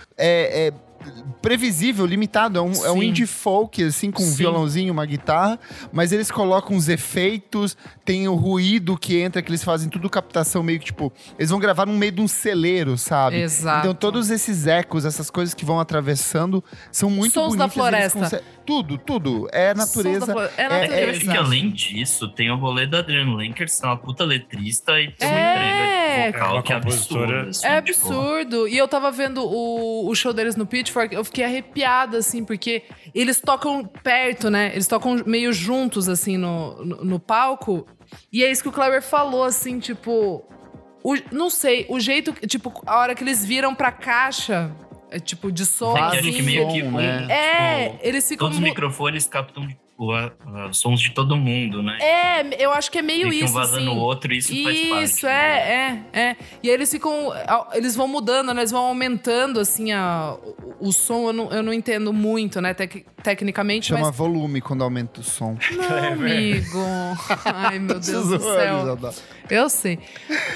[1.05, 2.59] É, é, previsível, limitado.
[2.59, 5.59] É um, é um indie folk, assim, com um violãozinho, uma guitarra.
[5.93, 10.63] Mas eles colocam os efeitos, tem o ruído que entra, que eles fazem tudo captação
[10.63, 11.13] meio que, tipo...
[11.39, 13.41] Eles vão gravar no meio de um celeiro, sabe?
[13.41, 13.81] Exato.
[13.81, 18.13] Então todos esses ecos, essas coisas que vão atravessando, são muito Sons da bonitas.
[18.13, 18.43] floresta.
[18.67, 19.49] Tudo, tudo.
[19.53, 20.33] É natureza.
[20.57, 21.01] É é- natureza.
[21.01, 24.25] Eu acho que além disso, tem o rolê da Adriana Lankers, que é uma puta
[24.25, 25.89] letrista e tem uma entrega.
[26.11, 27.35] É, É, vocal uma que é absurdo.
[27.49, 28.68] assim, É tipo, absurdo.
[28.68, 32.83] E eu tava vendo o, o show deles no Pitchfork, eu fiquei arrepiada, assim, porque
[33.14, 34.70] eles tocam perto, né?
[34.73, 37.87] Eles tocam meio juntos, assim, no, no, no palco.
[38.33, 40.44] E é isso que o Kleber falou, assim, tipo.
[41.03, 42.33] o- não sei, o jeito.
[42.33, 44.70] que- Tipo, a hora que eles viram pra caixa,
[45.11, 46.33] é, tipo, de som, É que assim.
[46.33, 47.27] que meio que né?
[47.31, 48.46] É, tipo, eles ficam.
[48.49, 49.66] todos os microfones captam
[50.73, 51.99] sons de todo mundo, né?
[52.01, 53.99] É, eu acho que é meio que um isso, vazando assim.
[53.99, 55.05] o outro, e isso, faz parte.
[55.05, 55.33] Isso, né?
[55.33, 56.37] é, é, é.
[56.63, 57.33] E aí eles ficam.
[57.73, 58.61] Eles vão mudando, né?
[58.63, 60.37] Eles vão aumentando, assim, a,
[60.81, 61.27] o, o som.
[61.29, 62.73] Eu não, eu não entendo muito, né?
[62.75, 64.17] tec- tecnicamente, Chama mas.
[64.17, 65.57] volume quando aumenta o som.
[65.73, 66.79] Não, amigo.
[67.45, 68.99] Ai, meu Deus do céu.
[69.51, 69.99] Eu sei.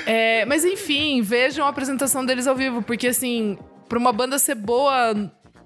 [0.07, 4.54] É, mas enfim, vejam a apresentação deles ao vivo, porque assim, pra uma banda ser
[4.54, 5.14] boa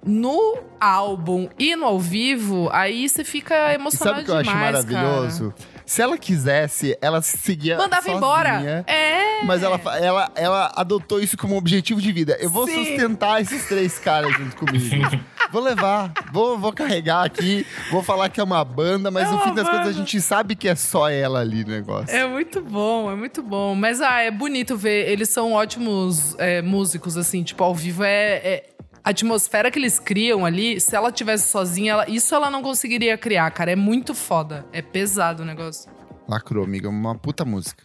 [0.09, 4.51] no álbum e no ao vivo, aí você fica emocionado sabe o que eu acho
[4.51, 5.55] demais, maravilhoso?
[5.85, 7.83] Se ela quisesse, ela seguia Cara.
[7.85, 8.85] Mandava sozinha, embora.
[8.87, 9.44] É.
[9.44, 12.37] Mas ela, ela, ela adotou isso como objetivo de vida.
[12.40, 12.85] Eu vou Sim.
[12.85, 15.09] sustentar esses três caras junto comigo.
[15.51, 19.40] vou levar, vou, vou carregar aqui, vou falar que é uma banda, mas É no
[19.40, 19.92] fim das contas a banda.
[19.94, 22.14] gente sabe que é só ela ali no negócio.
[22.14, 23.75] É muito bom, é muito bom.
[23.75, 25.09] Mas ah, é bonito ver.
[25.11, 28.37] Eles são ótimos é, músicos, assim, tipo, ao vivo é.
[28.37, 28.64] é-
[29.05, 33.17] A atmosfera que eles criam ali, se ela tivesse sozinha, ela- isso ela não conseguiria
[33.17, 33.73] criar, cara.
[33.73, 34.67] É muito foda.
[34.73, 35.91] É pesado o negócio.
[36.29, 37.83] Lacrou, amiga, uma puta música.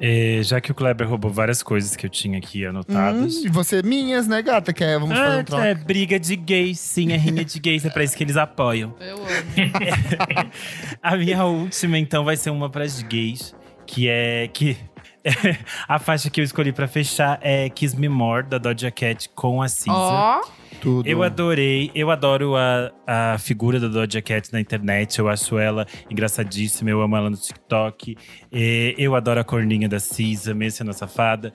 [0.00, 3.36] É, já que o Kleber roubou várias coisas que eu tinha aqui anotadas.
[3.36, 4.72] Hum, e você, minhas, né, gata?
[4.72, 5.62] Que é, vamos fazer um Ah, troço.
[5.62, 8.94] é briga de gays, sim, é rinha de gays, é pra isso que eles apoiam.
[9.00, 9.26] Eu amo.
[11.02, 13.54] A minha última, então, vai ser uma pras gays,
[13.86, 14.76] que é que
[15.88, 19.62] a faixa que eu escolhi pra fechar é Kiss Me More, da Doja Cat com
[19.62, 19.92] a Cisa.
[19.92, 20.40] Ó,
[20.80, 21.08] Tudo.
[21.08, 25.86] Eu adorei, eu adoro a, a figura da Doja Cat na internet, eu acho ela
[26.10, 28.16] engraçadíssima, eu amo ela no TikTok.
[28.52, 31.52] E eu adoro a corninha da Cisa, mesmo sendo safada.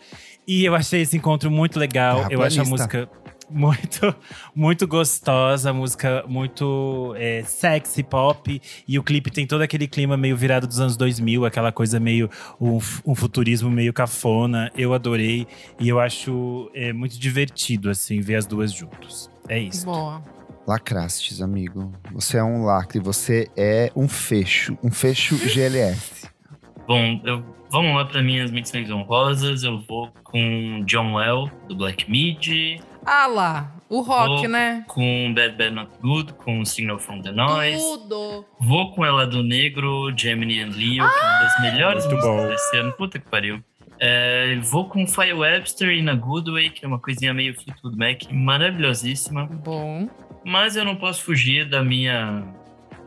[0.48, 3.10] E eu achei esse encontro muito legal, eu acho a música
[3.50, 4.16] muito,
[4.54, 8.62] muito gostosa, a música muito é, sexy, pop.
[8.88, 12.30] E o clipe tem todo aquele clima meio virado dos anos 2000, aquela coisa meio,
[12.60, 14.72] um, um futurismo meio cafona.
[14.76, 15.48] Eu adorei
[15.80, 19.30] e eu acho é, muito divertido, assim, ver as duas juntos.
[19.48, 19.86] É isso.
[19.86, 20.22] boa.
[20.68, 21.94] Lacrastes, amigo.
[22.12, 24.78] Você é um lacre, você é um fecho.
[24.84, 26.30] Um fecho GLS.
[26.86, 29.64] Bom, eu, vamos lá para minhas menções honrosas.
[29.64, 34.50] Eu vou com John Well, do Black Midi, Ah lá, o rock, Oh.
[34.50, 34.84] né?
[34.88, 37.78] com Bad Bad Not Good, com Signal from the Noise.
[37.80, 38.46] Tudo.
[38.60, 42.36] Vou com ela do Negro, Gemini and Leo, que é uma das melhores Muito músicas
[42.44, 42.48] bom.
[42.50, 42.92] desse ano.
[42.92, 43.64] Puta que pariu.
[44.00, 47.98] É, vou com Fire Webster e na Good Way, que é uma coisinha meio Fleetwood
[47.98, 49.46] Mac, maravilhosíssima.
[49.46, 50.10] Bom.
[50.46, 52.44] Mas eu não posso fugir da minha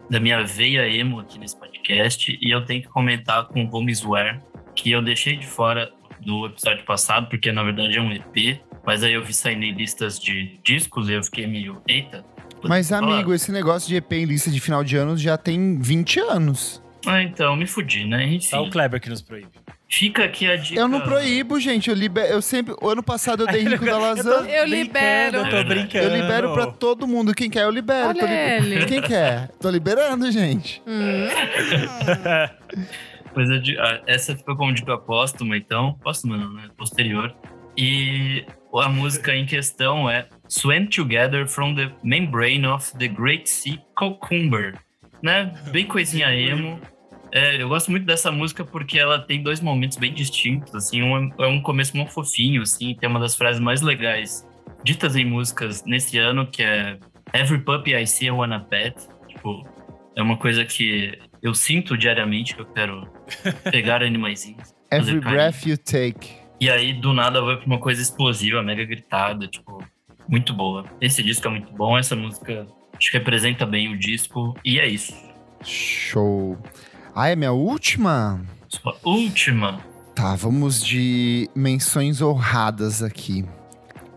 [0.09, 4.41] da minha veia emo aqui nesse podcast e eu tenho que comentar com Home Swear,
[4.75, 9.03] que eu deixei de fora do episódio passado, porque na verdade é um EP, mas
[9.03, 12.25] aí eu vi saindo em listas de discos e eu fiquei meio, eita.
[12.63, 13.15] Mas, falar.
[13.15, 16.83] amigo, esse negócio de EP em lista de final de ano já tem 20 anos.
[17.07, 18.27] Ah, então, me fudi, né?
[18.27, 19.49] Enfim, Só o Kleber que nos proíbe.
[19.89, 20.79] fica aqui a dica.
[20.79, 21.89] Eu não proíbo, gente.
[21.89, 22.27] Eu, liber...
[22.31, 22.75] eu sempre.
[22.83, 24.55] O ano passado eu dei Rico da Lasanha.
[24.55, 25.39] Eu libero.
[25.39, 26.05] Eu tô brincando.
[26.05, 27.35] Eu libero pra todo mundo.
[27.35, 28.09] Quem quer, eu libero.
[28.11, 28.85] Olha Tô li- ele.
[28.85, 29.49] Quem quer?
[29.59, 30.83] Tô liberando, gente.
[30.87, 31.27] Hum.
[33.33, 35.95] Pois a di- a- essa ficou como dica póstuma, então.
[36.03, 36.69] Póstuma não, né?
[36.77, 37.35] Posterior.
[37.77, 43.79] E a música em questão é Swim Together from the Membrane of the Great Sea
[43.97, 44.77] Cucumber.
[45.23, 45.53] Né?
[45.71, 46.81] Bem coisinha emo.
[47.33, 51.01] É, eu gosto muito dessa música porque ela tem dois momentos bem distintos, assim.
[51.03, 52.95] Um é um começo muito fofinho, assim.
[52.95, 54.45] Tem uma das frases mais legais
[54.83, 56.99] ditas em músicas nesse ano, que é
[57.33, 58.97] Every puppy I see I wanna pet.
[59.29, 59.65] Tipo,
[60.17, 63.09] é uma coisa que eu sinto diariamente que eu quero
[63.71, 64.75] pegar animaizinhos.
[64.91, 66.33] Every breath you take.
[66.61, 69.83] E aí, do nada, vai pra uma coisa explosiva, mega gritada, tipo,
[70.29, 70.85] muito boa.
[71.01, 74.87] Esse disco é muito bom, essa música acho que representa bem o disco, e é
[74.87, 75.15] isso.
[75.65, 76.59] Show.
[77.15, 78.45] Ah, é minha última?
[78.69, 79.81] Sua última.
[80.15, 83.45] Tá, vamos de menções honradas aqui.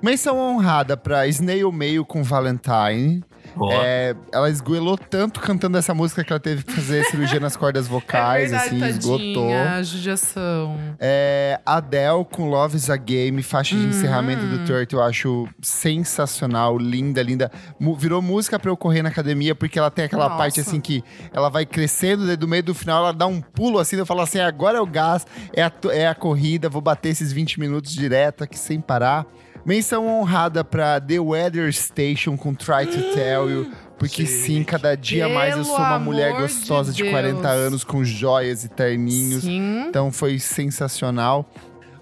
[0.01, 3.23] Menção honrada pra Snail Mail com Valentine.
[3.71, 7.87] É, ela esgoelou tanto cantando essa música que ela teve que fazer cirurgia nas cordas
[7.87, 9.23] vocais, é verdade, assim, esgotou.
[9.49, 10.77] tadinha, a judiação.
[10.99, 13.89] É, Adele com Love is a Game, faixa de Uhum.
[13.89, 17.51] encerramento do Turtle, eu acho sensacional, linda, linda.
[17.79, 20.37] Mu- virou música pra eu correr na academia, porque ela tem aquela Nossa.
[20.37, 23.95] parte assim que ela vai crescendo, do meio do final ela dá um pulo assim,
[23.97, 27.31] eu falo assim, agora é o gás, é a, é a corrida, vou bater esses
[27.31, 29.25] 20 minutos direto aqui sem parar.
[29.65, 35.29] Menção honrada pra The Weather Station com Try to Tell You, porque sim, cada dia
[35.29, 37.45] mais eu Pelo sou uma mulher amor de gostosa de, 40 Deus.
[37.53, 39.43] anos com joias e terninhos.
[39.43, 39.85] Sim.
[39.87, 41.49] Então foi sensacional.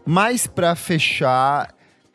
[0.04, 1.72] Mas pra fechar,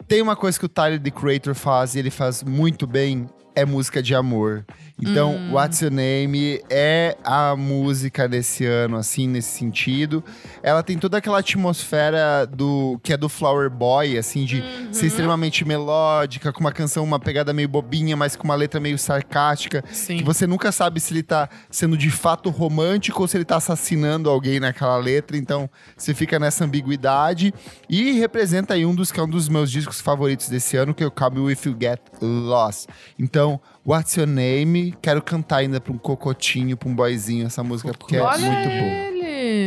[0.09, 3.65] tem uma coisa que o Tyler, the Creator, faz e ele faz muito bem, é
[3.65, 4.65] música de amor.
[4.99, 5.53] Então, Hum.
[5.53, 10.25] What's Your Name é a música desse ano, assim, nesse sentido.
[10.63, 14.93] Ela tem toda aquela atmosfera do que é do Flower Boy, assim, de Uhum.
[14.93, 18.97] ser extremamente melódica, com uma canção, uma pegada meio bobinha, mas com uma letra meio
[18.99, 19.85] sarcástica.
[19.93, 20.17] Sim.
[20.17, 23.57] Que você nunca sabe se ele tá sendo de fato romântico ou se ele tá
[23.57, 25.37] assassinando alguém naquela letra.
[25.37, 27.53] Então, você fica nessa ambiguidade.
[27.89, 31.05] E representa aí um dos que é um dos meus discos favoritos desse ano, que
[31.05, 32.89] é o Come If You Get Lost.
[33.19, 34.97] Então, What's Your Name?
[35.01, 38.69] Quero cantar ainda pra um cocotinho, pra um boyzinho essa música, porque é Olha muito
[38.69, 39.17] boa.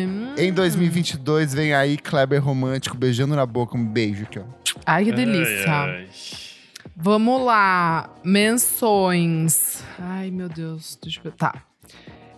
[0.08, 0.36] Hum.
[0.38, 4.44] Em 2022 vem aí Kleber Romântico, beijando na boca, um beijo aqui, ó.
[4.86, 5.72] Ai, que delícia.
[5.72, 6.10] Ai, ai.
[6.98, 8.14] Vamos lá.
[8.22, 9.82] Menções.
[9.98, 11.00] Ai, meu Deus.
[11.02, 11.38] Deixa eu ver.
[11.38, 11.64] Tá.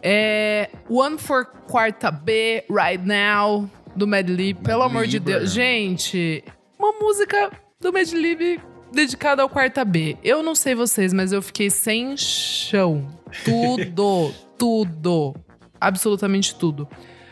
[0.04, 4.62] É, One for Quarta B, Right Now, do Madlib.
[4.62, 5.20] Pelo amor de.
[5.20, 5.52] Deus.
[5.52, 6.44] Gente,
[6.78, 8.62] uma música do Madlib
[8.92, 10.18] dedicada ao Quarta B.
[10.24, 13.08] Eu não sei vocês, mas eu fiquei sem chão.
[13.44, 15.36] Tudo, tudo.
[15.80, 16.88] Absolutamente tudo.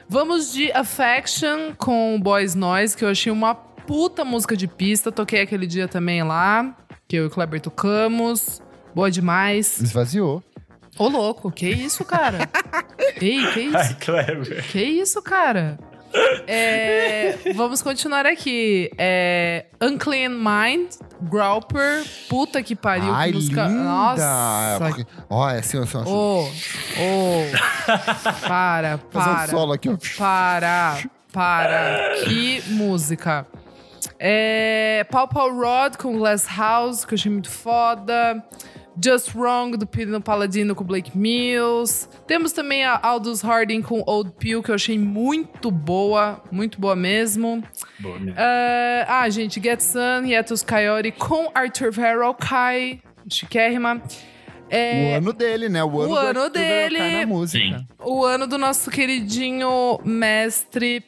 [0.08, 5.12] Vamos de Affection com Boys Noise, que eu achei uma puta música de pista.
[5.12, 6.76] Toquei aquele dia também lá,
[7.08, 8.62] que eu e o Kleber tocamos.
[8.96, 9.80] Boa demais.
[9.80, 10.44] Esvaziou.
[10.98, 12.50] Ô, louco, que isso, cara?
[13.22, 13.78] Ei, que isso?
[13.78, 14.68] Ai, Kleber.
[14.72, 15.78] Que isso, cara?
[16.48, 18.90] É, vamos continuar aqui.
[18.98, 20.92] É, Unclean Mind,
[21.22, 23.14] Growper, puta que pariu.
[23.14, 23.68] Ai, que música.
[23.68, 23.84] linda!
[23.84, 24.80] Nossa.
[25.30, 26.10] Ó, é assim, assim, assim.
[26.10, 28.48] Ô, ô.
[28.48, 29.48] Para, Fazer um para.
[29.48, 29.98] solo aqui, ó.
[30.18, 30.98] Para,
[31.32, 32.16] para.
[32.26, 33.46] Que música.
[34.18, 38.44] É, Paul Paul Rod com Glass House, que eu achei muito foda.
[39.04, 42.08] Just Wrong, do Pino Paladino com Blake Mills.
[42.28, 46.42] Temos também a Aldous Harding com Old Pill, que eu achei muito boa.
[46.52, 47.64] Muito boa mesmo.
[48.00, 48.40] Boa, mesmo.
[48.40, 54.02] É, ah, gente, Get Sun, Yetus Coyote com Arthur Verrell, Kai, chiquérrima.
[54.72, 55.84] É, O ano dele, né?
[55.84, 57.20] O ano, o ano dele.
[57.22, 57.80] na música.
[57.80, 57.88] Sim.
[58.04, 61.04] o ano do nosso queridinho mestre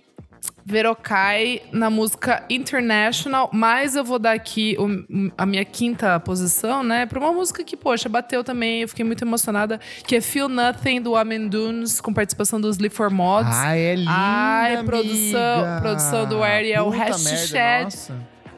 [0.66, 7.06] Verocai na música International, mas eu vou dar aqui o- a minha quinta posição, né,
[7.06, 11.02] pra uma música que, poxa, bateu também, eu fiquei muito emocionada, que é Feel Nothing,
[11.02, 13.56] do Amen Dunes, com participação do Sleep for Mods.
[13.56, 15.82] Ai, é linda, Ai, produção- amiga.
[15.82, 17.52] produção do Ariel Hash
[17.84, 18.16] nossa.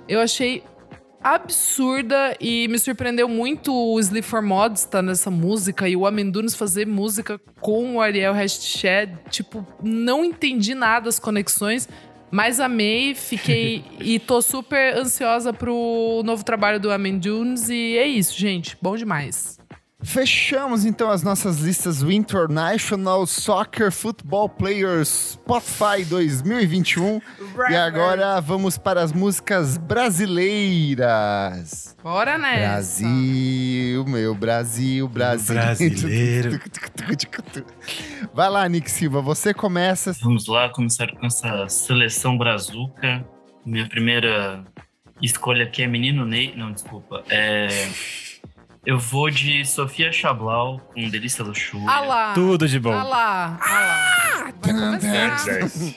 [0.08, 0.64] Eu achei
[1.24, 6.56] absurda e me surpreendeu muito o Sleep for Mods estar nessa música e o Amendunes
[6.56, 9.18] fazer música com o Ariel Hashtshed.
[9.30, 11.88] Tipo, não entendi nada as conexões,
[12.30, 18.38] mas amei, fiquei e tô super ansiosa pro novo trabalho do Amendunes e é isso,
[18.38, 18.78] gente.
[18.82, 19.58] Bom demais.
[20.04, 27.22] Fechamos então as nossas listas do International Soccer Football Players Spotify 2021.
[27.70, 31.04] E agora vamos para as músicas brasileiras.
[32.04, 33.04] Bora nessa.
[33.04, 35.56] Brasil, meu Brasil, Brasil.
[35.56, 36.60] Brasileiro.
[38.34, 40.14] Vai lá, Nick Silva, você começa.
[40.22, 43.26] Vamos lá, começar com essa seleção brazuca.
[43.66, 44.66] Minha primeira
[45.22, 46.54] escolha aqui é Menino Ney.
[46.56, 47.24] Não, desculpa.
[47.30, 47.68] É...
[48.86, 51.88] Eu vou de Sofia Chablau com Delícia Luxúria.
[51.90, 52.34] Ah lá.
[52.34, 52.92] Tudo de bom.
[52.92, 53.60] Ah lá.
[53.62, 54.52] Ah lá.
[54.62, 55.94] Começar.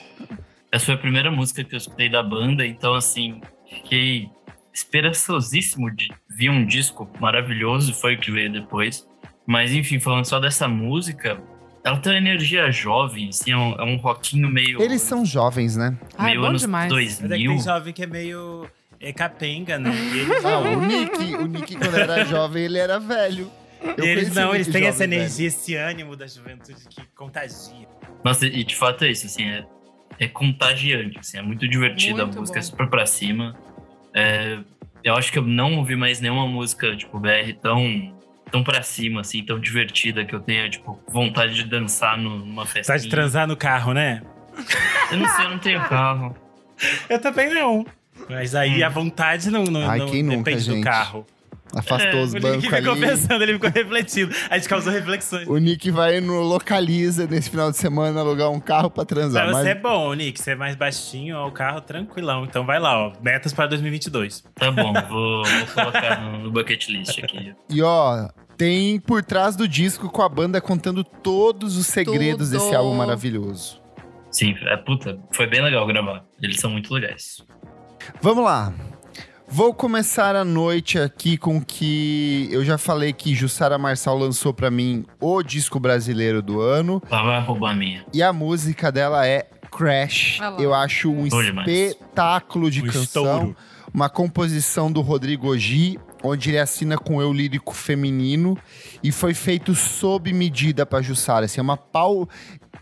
[0.71, 4.29] Essa foi a primeira música que eu escutei da banda, então assim, fiquei
[4.73, 9.05] esperançosíssimo de vir um disco maravilhoso, foi o que veio depois.
[9.45, 11.41] Mas enfim, falando só dessa música,
[11.83, 14.81] ela tem uma energia jovem, assim, é um, é um rockinho meio.
[14.81, 15.97] Eles são jovens, né?
[16.19, 16.91] Meio bom anos demais.
[16.91, 17.51] Mas é que 2000.
[17.51, 18.69] tem jovem que é meio
[18.99, 19.91] é capenga, né?
[20.13, 23.51] E eles, Ah, o Nick, o Nick, quando era jovem, ele era velho.
[23.95, 25.13] Eu eles não, eles têm essa velho.
[25.13, 27.87] energia, esse ânimo da juventude que contagia.
[28.23, 29.63] Nossa, e de fato é isso, assim, é,
[30.19, 32.65] é contagiante, assim, é muito divertido, Muito a música bom.
[32.65, 33.55] é super pra cima.
[34.15, 34.57] É,
[35.03, 38.17] eu acho que eu não ouvi mais nenhuma música, tipo, BR tão,
[38.51, 42.93] tão pra cima, assim, tão divertida, que eu tenha, tipo, vontade de dançar numa festa.
[42.93, 44.23] Tá de transar no carro, né?
[45.11, 46.35] Eu não sei, eu não tenho carro.
[47.09, 47.83] Eu também não.
[48.29, 50.83] Mas aí a vontade não, não, Ai, não quem nunca, depende do gente?
[50.83, 51.25] carro.
[51.75, 53.01] Afastou É, os O Nick bancos ficou ali.
[53.01, 54.33] pensando, ele ficou refletindo.
[54.49, 55.47] A gente causou reflexões.
[55.47, 59.43] O Nick vai no Localiza nesse final de semana alugar um carro pra transar.
[59.43, 60.39] Pra você mas é bom, Nick.
[60.39, 62.45] Você é mais baixinho, ó, o carro tranquilão.
[62.45, 63.13] Então vai lá, ó.
[63.21, 64.45] Metas para 2022.
[64.55, 67.53] Tá bom, vou, vou colocar no, no bucket list aqui.
[67.69, 72.59] E ó, tem por trás do disco com a banda contando todos os segredos Tudo.
[72.59, 73.81] desse álbum maravilhoso.
[74.31, 76.23] Sim, é puta, foi bem legal gravar.
[76.41, 77.43] Eles são muito legais.
[78.21, 78.73] Vamos lá.
[79.49, 84.69] Vou começar a noite aqui com que eu já falei que Jussara Marçal lançou pra
[84.69, 88.05] mim o disco brasileiro do ano Lá vai roubar a minha.
[88.13, 90.39] e a música dela é Crash.
[90.41, 90.55] Ah.
[90.59, 91.67] Eu acho um demais.
[91.67, 93.03] espetáculo de Um canção.
[93.03, 93.55] estouro.
[93.93, 98.57] Uma composição do Rodrigo Ogi, onde ele assina com eu lírico feminino
[99.01, 101.45] e foi feito sob medida pra Jussara.
[101.45, 102.27] Assim, é uma pau.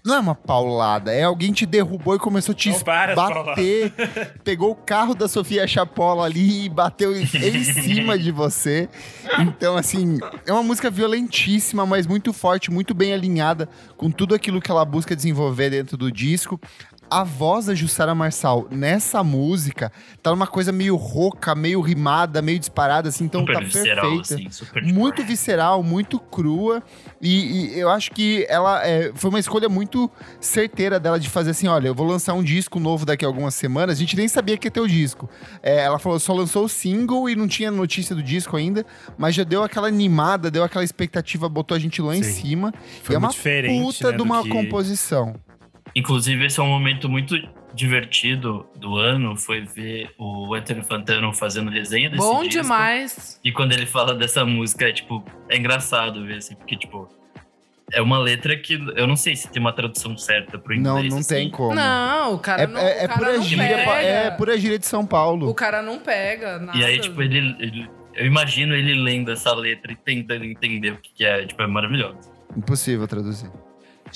[0.06, 3.91] Não é uma paulada, é alguém te derrubou e começou a te Não, bater.
[4.45, 8.88] Pegou o carro da Sofia Chapola ali e bateu em em cima de você.
[9.39, 14.62] Então, assim, é uma música violentíssima, mas muito forte, muito bem alinhada com tudo aquilo
[14.62, 16.60] que ela busca desenvolver dentro do disco.
[17.10, 19.91] A voz da Jussara Marçal nessa música
[20.24, 24.36] tá numa coisa meio rouca, meio rimada, meio disparada, assim, então super tá visceral, perfeita
[24.36, 24.49] assim.
[24.51, 26.82] Super muito visceral, muito crua.
[27.22, 31.51] E, e eu acho que ela é, foi uma escolha muito certeira dela de fazer
[31.51, 33.95] assim: olha, eu vou lançar um disco novo daqui a algumas semanas.
[33.97, 35.30] A gente nem sabia que ia ter o disco.
[35.62, 38.86] É, ela falou, só lançou o single e não tinha notícia do disco ainda,
[39.18, 42.41] mas já deu aquela animada, deu aquela expectativa, botou a gente lá em Sim.
[42.41, 42.74] cima.
[43.03, 45.36] Foi e é uma diferente, puta né, de uma que- composição.
[45.96, 47.36] Inclusive, esse é um momento muito
[47.74, 52.62] divertido do ano, foi ver o Anthony Fantano fazendo resenha desse Bom disco.
[52.64, 53.39] demais.
[53.43, 57.08] E quando ele fala dessa música, é tipo, é engraçado ver, assim, porque, tipo,
[57.93, 61.04] é uma letra que eu não sei se tem uma tradução certa pro inglês.
[61.06, 61.36] Não, não assim.
[61.36, 61.76] tem como.
[61.76, 63.91] Não, o cara É, não, é, é cara pura não gíria, pega.
[63.91, 65.50] é pura gíria de São Paulo.
[65.50, 66.78] O cara não pega nada.
[66.78, 70.98] E aí, tipo, ele, ele- Eu imagino ele lendo essa letra e tentando entender o
[70.98, 71.46] que, que é.
[71.46, 72.18] Tipo, é maravilhoso.
[72.56, 73.52] Impossível traduzir.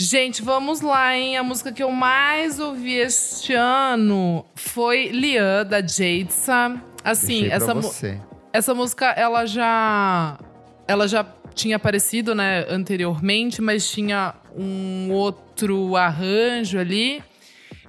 [0.01, 1.35] Gente, vamos lá, hein?
[1.35, 6.81] A música que eu mais ouvi este ano foi Lian, da Jadesa.
[7.03, 8.17] Assim, Deixei essa, você.
[8.53, 10.39] essa música, ela já...
[10.87, 17.21] Ela já tinha aparecido, né, anteriormente, mas tinha um outro arranjo ali.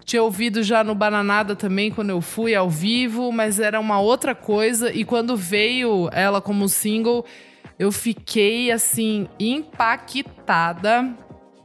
[0.05, 4.35] Tinha ouvido já no Bananada também, quando eu fui ao vivo, mas era uma outra
[4.35, 4.93] coisa.
[4.93, 7.25] E quando veio ela como single,
[7.79, 11.17] eu fiquei, assim, impactada.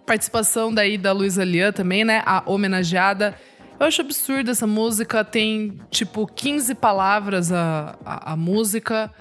[0.06, 2.22] Participação daí da Luísa Lian também, né?
[2.26, 3.36] A homenageada.
[3.80, 5.24] Eu acho absurdo essa música.
[5.24, 9.12] Tem, tipo, 15 palavras a, a, a música.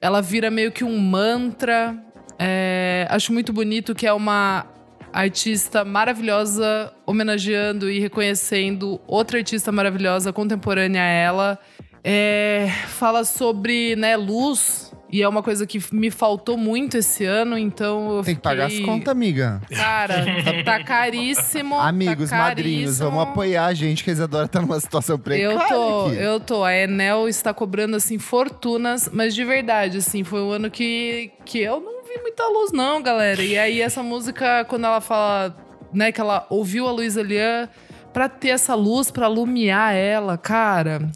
[0.00, 1.96] Ela vira meio que um mantra.
[2.38, 4.66] É, acho muito bonito que é uma
[5.12, 11.58] artista maravilhosa homenageando e reconhecendo outra artista maravilhosa contemporânea a ela.
[12.04, 17.56] É, fala sobre né, luz, e é uma coisa que me faltou muito esse ano,
[17.56, 19.60] então eu Tem que pagar as fiquei- contas, amiga.
[19.74, 20.24] Cara,
[20.64, 21.78] tá caríssimo.
[21.78, 23.10] Amigos, tá madrinhos, caríssimo.
[23.10, 26.16] vamos apoiar a gente, que a Isadora tá numa situação precária Eu tô, aqui.
[26.16, 26.64] eu tô.
[26.64, 31.60] A Enel está cobrando, assim, fortunas, mas de verdade, assim, foi um ano que, que
[31.60, 33.42] eu não vi muita luz, não, galera.
[33.42, 35.56] E aí, essa música, quando ela fala,
[35.92, 37.68] né, que ela ouviu a Luísa Lian
[38.12, 41.08] pra ter essa luz, pra alumiar ela, cara.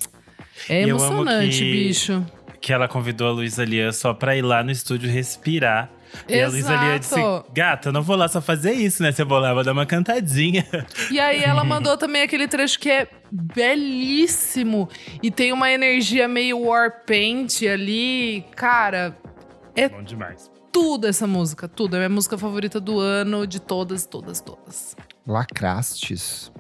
[0.69, 2.25] É eu amo emocionante, que- bicho.
[2.61, 5.91] Que ela convidou a Luísa Lian só pra ir lá no estúdio respirar.
[6.29, 7.53] E a Luísa Lian disse: Exato.
[7.53, 9.13] Gata, eu não vou lá só fazer isso, né?
[9.13, 10.67] Você vou lá, vou dar uma cantadinha.
[11.11, 14.89] E aí ela mandou também aquele trecho que é belíssimo
[15.23, 18.45] e tem uma energia meio Warpaint ali.
[18.57, 19.17] Cara,
[19.93, 20.51] Bom demais.
[20.73, 21.95] tudo essa música, tudo.
[21.95, 24.97] É a minha música favorita do ano, de todas, todas, todas.
[25.27, 26.53] Lacrastes.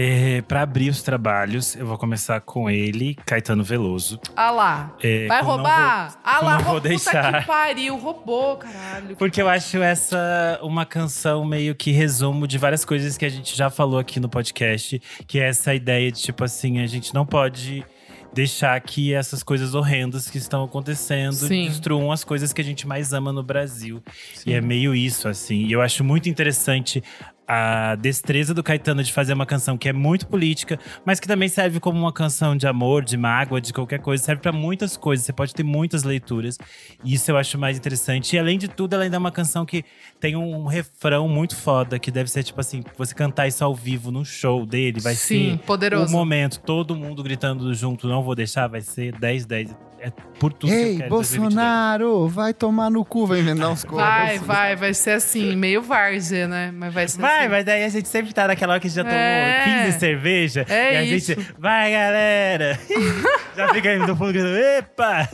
[0.00, 4.20] É, pra abrir os trabalhos, eu vou começar com ele, Caetano Veloso.
[4.36, 4.96] Ah lá.
[5.02, 6.16] É, Vai roubar?
[6.22, 7.40] ah eu lá, não vou puta deixar.
[7.40, 7.96] que pariu.
[7.96, 9.16] Roubou, caralho.
[9.16, 13.56] Porque eu acho essa uma canção meio que resumo de várias coisas que a gente
[13.56, 17.26] já falou aqui no podcast, que é essa ideia de tipo assim, a gente não
[17.26, 17.84] pode
[18.32, 21.66] deixar que essas coisas horrendas que estão acontecendo Sim.
[21.66, 24.00] destruam as coisas que a gente mais ama no Brasil.
[24.46, 25.64] E é meio isso assim.
[25.64, 27.02] E eu acho muito interessante
[27.48, 31.48] a destreza do Caetano de fazer uma canção que é muito política, mas que também
[31.48, 34.22] serve como uma canção de amor, de mágoa, de qualquer coisa.
[34.22, 35.24] Serve pra muitas coisas.
[35.24, 36.58] Você pode ter muitas leituras.
[37.02, 38.36] E isso eu acho mais interessante.
[38.36, 39.82] E além de tudo, ela ainda é uma canção que
[40.20, 44.10] tem um refrão muito foda, que deve ser tipo assim: você cantar isso ao vivo
[44.10, 46.06] num show dele, vai Sim, ser poderoso.
[46.06, 49.76] o momento, todo mundo gritando junto, não vou deixar, vai ser 10, 10.
[50.00, 51.06] É por tudo que eu Ei, quero.
[51.06, 51.40] em 2022.
[51.54, 53.82] Bolsonaro, vai tomar no cu, vai emendar uns.
[53.82, 56.70] Vai, vai, vai ser assim, meio várzea, né?
[56.72, 57.48] Mas vai ser Vai, assim.
[57.48, 59.84] mas daí a gente sempre tá naquela hora que já tomou É.
[59.86, 60.66] 15 cerveja.
[60.68, 61.34] É e a isso.
[61.34, 62.78] gente, vai galera!
[63.56, 65.28] já fica aí no fundo gritando, epa!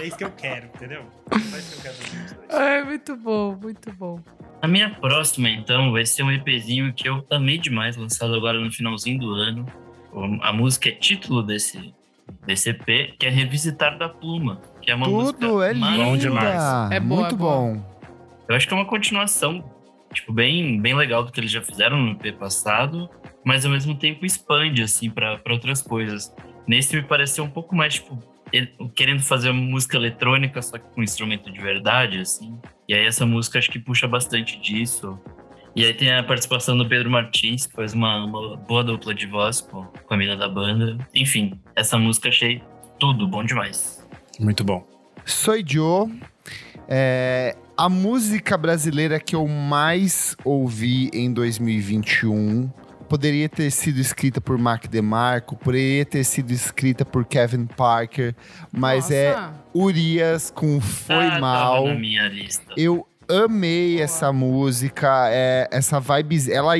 [0.00, 1.02] É isso que eu quero, entendeu?
[1.32, 2.50] É isso que eu quero pra 2022.
[2.50, 4.20] Ai, muito bom, muito bom.
[4.60, 8.72] A minha próxima, então, vai ser um EPzinho que eu amei demais, lançado agora no
[8.72, 9.66] finalzinho do ano.
[10.42, 11.94] A música é título desse,
[12.46, 14.60] desse EP, que é Revisitar da Pluma.
[14.80, 16.04] Que é uma Tudo música é maravilhosa.
[16.10, 16.92] Bom demais.
[16.92, 17.94] É boa, Muito é bom.
[18.48, 19.64] Eu acho que é uma continuação,
[20.14, 23.08] tipo, bem, bem legal do que eles já fizeram no EP passado,
[23.44, 26.34] mas ao mesmo tempo expande, assim, pra pra outras coisas.
[26.66, 28.18] Nesse me pareceu um pouco mais, tipo,
[28.94, 32.58] querendo fazer uma música eletrônica, só que com instrumento de verdade, assim.
[32.88, 35.18] E aí essa música acho que puxa bastante disso.
[35.76, 39.26] E aí tem a participação do Pedro Martins, que faz uma, uma boa dupla de
[39.26, 40.96] voz com, com a mina da banda.
[41.12, 42.62] Enfim, essa música achei
[42.98, 44.06] tudo bom demais.
[44.38, 44.86] Muito bom.
[45.24, 46.08] Sou Joe.
[46.88, 52.70] É, a música brasileira que eu mais ouvi em 2021
[53.08, 58.34] poderia ter sido escrita por Mark DeMarco, poderia ter sido escrita por Kevin Parker,
[58.72, 59.14] mas Nossa.
[59.14, 61.74] é Urias com Foi Ah, Mal.
[61.84, 62.72] Tava na minha lista.
[62.76, 64.04] Eu amei Boa.
[64.04, 66.74] essa música, é, essa vibe, ela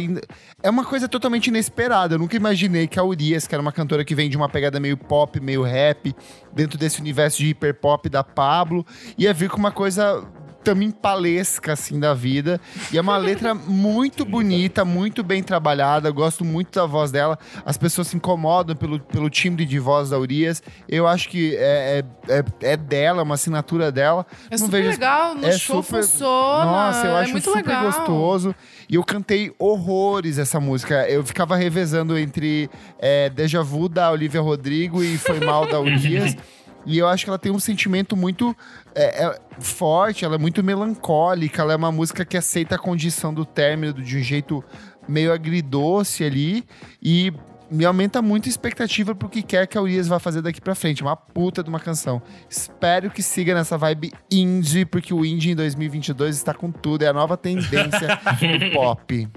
[0.63, 2.15] é uma coisa totalmente inesperada.
[2.15, 4.81] Eu nunca imaginei que a Urias, que era uma cantora que vem de uma pegada
[4.81, 6.15] meio pop, meio rap,
[6.53, 8.85] dentro desse universo de hiperpop da Pablo,
[9.19, 10.25] ia vir com uma coisa
[10.65, 12.61] também palesca assim da vida.
[12.93, 16.09] E é uma letra muito bonita, muito bem trabalhada.
[16.09, 17.39] Eu gosto muito da voz dela.
[17.65, 20.63] As pessoas se incomodam pelo, pelo timbre de voz da Urias.
[20.89, 24.27] Eu acho que é, é, é, é dela, é uma assinatura dela.
[24.51, 26.65] É Não super vejo- legal, no é show super- funciona.
[26.65, 27.85] Nossa, eu é acho muito super legal.
[27.85, 28.55] gostoso.
[28.89, 31.09] E eu cantei horrores essa música.
[31.09, 36.37] Eu ficava revezando entre é, Deja Vu da Olivia Rodrigo e Foi Mal da Urias.
[36.87, 38.55] E eu acho que ela tem um sentimento muito
[38.95, 43.33] é, é, forte, ela é muito melancólica, ela é uma música que aceita a condição
[43.33, 44.63] do término de um jeito
[45.09, 46.65] meio agridoce ali.
[47.03, 47.33] E
[47.71, 50.75] me aumenta muito a expectativa pro que quer que a Urias vai fazer daqui pra
[50.75, 51.03] frente.
[51.03, 52.23] Uma puta de uma canção.
[52.49, 57.03] Espero que siga nessa vibe indie, porque o indie em 2022 está com tudo.
[57.03, 58.21] É a nova tendência
[58.61, 59.29] do pop.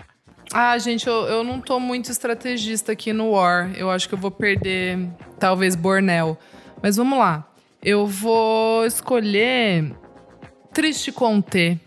[0.53, 3.71] Ah, gente, eu, eu não tô muito estrategista aqui no War.
[3.75, 6.37] Eu acho que eu vou perder, talvez, Bornel.
[6.81, 7.47] Mas vamos lá.
[7.83, 9.95] Eu vou escolher
[10.73, 11.79] Triste Conté,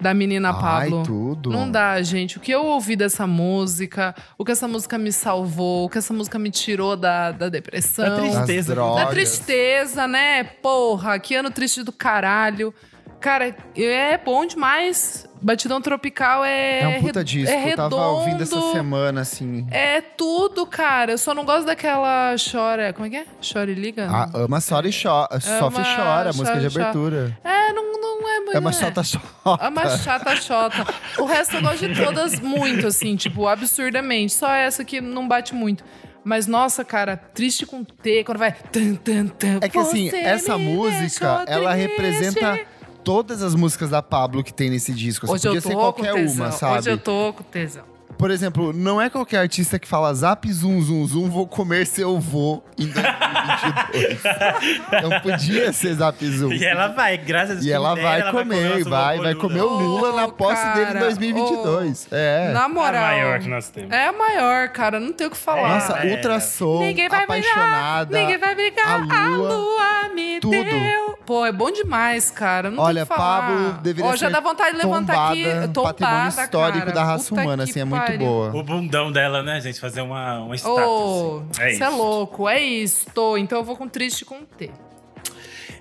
[0.00, 0.98] da menina Pablo.
[0.98, 1.50] Ai, tudo.
[1.50, 2.36] Não dá, gente.
[2.36, 6.12] O que eu ouvi dessa música, o que essa música me salvou, o que essa
[6.12, 8.04] música me tirou da, da depressão.
[8.04, 8.74] Da tristeza.
[8.74, 9.04] Drogas.
[9.04, 10.44] Da tristeza, né?
[10.44, 12.74] Porra, que ano triste do caralho.
[13.20, 15.26] Cara, é bom demais.
[15.40, 16.80] Batidão Tropical é.
[16.80, 17.54] É um puta disco.
[17.54, 18.72] É eu tava ouvindo essa redondo.
[18.72, 19.66] semana, assim.
[19.70, 21.12] É tudo, cara.
[21.12, 22.92] Eu só não gosto daquela chora.
[22.92, 23.26] Como é que é?
[23.40, 24.08] Chora e liga?
[24.10, 25.40] Ah, ama, chora e chora.
[25.40, 27.38] Sofre e chora, a música de abertura.
[27.44, 28.56] É, não, não é muito.
[28.56, 28.76] É uma né?
[28.76, 29.02] chota.
[29.60, 30.86] É uma chata chota.
[31.18, 34.32] O resto eu gosto de todas muito, assim, tipo, absurdamente.
[34.32, 35.84] Só essa que não bate muito.
[36.24, 38.52] Mas, nossa, cara, triste com T, quando vai.
[38.52, 42.58] Tan, tan, tan, É que assim, essa música, ela representa
[43.06, 45.26] todas as músicas da Pablo que tem nesse disco.
[45.26, 46.44] Assim, Hoje eu podia tô ser com qualquer tesão.
[46.46, 46.78] uma, sabe?
[46.80, 47.84] Hoje eu tô com tesão.
[48.18, 52.18] Por exemplo, não é qualquer artista que fala zap zum zum zum, vou comer seu
[52.18, 54.22] vô em 2022.
[55.02, 56.50] não podia ser zap zum.
[56.52, 57.66] E ela vai, graças a Deus.
[57.66, 59.36] E ela vai dera, comer, vai, vovô vai Lula.
[59.36, 62.08] comer o Lula na Ô, posse dele em cara, 2022.
[62.10, 62.52] É.
[62.54, 63.02] Na É a moral.
[63.02, 63.90] maior que nós temos.
[63.92, 64.98] É a maior, cara.
[64.98, 65.68] Não tem o que falar.
[65.74, 66.14] Nossa, É.
[66.14, 68.06] ultrassom, Ninguém vai apaixonada.
[68.06, 69.12] brigar, ninguém vai brigar.
[69.12, 70.52] a lua, me tudo.
[70.64, 71.15] deu.
[71.26, 72.70] Pô, é bom demais, cara.
[72.70, 73.04] Não Olha.
[73.04, 75.42] Pablo deveria Ó, já ser dá vontade de levantar aqui.
[75.44, 76.92] tombada, Tombada, patrimônio histórico cara.
[76.92, 78.18] da raça Puta humana, assim, é muito pariu.
[78.18, 78.56] boa.
[78.56, 79.80] O bundão dela, né, gente?
[79.80, 80.86] Fazer uma, uma estátua.
[80.86, 81.62] Ô, assim.
[81.62, 81.96] É você é isso.
[81.96, 83.36] louco, é isto.
[83.38, 84.70] Então eu vou com triste com T.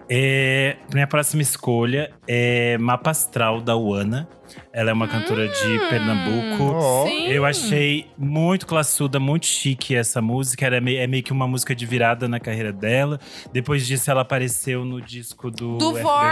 [0.09, 4.27] É, minha próxima escolha é Mapa Astral da Uana.
[4.71, 6.63] Ela é uma cantora de Pernambuco.
[6.75, 7.07] Ó.
[7.07, 7.27] Sim.
[7.27, 10.65] Eu achei muito classuda, muito chique essa música.
[10.65, 13.19] Era meio, é meio que uma música de virada na carreira dela.
[13.53, 16.01] Depois disso, ela apareceu no disco do, Do FBC.
[16.01, 16.25] Vor,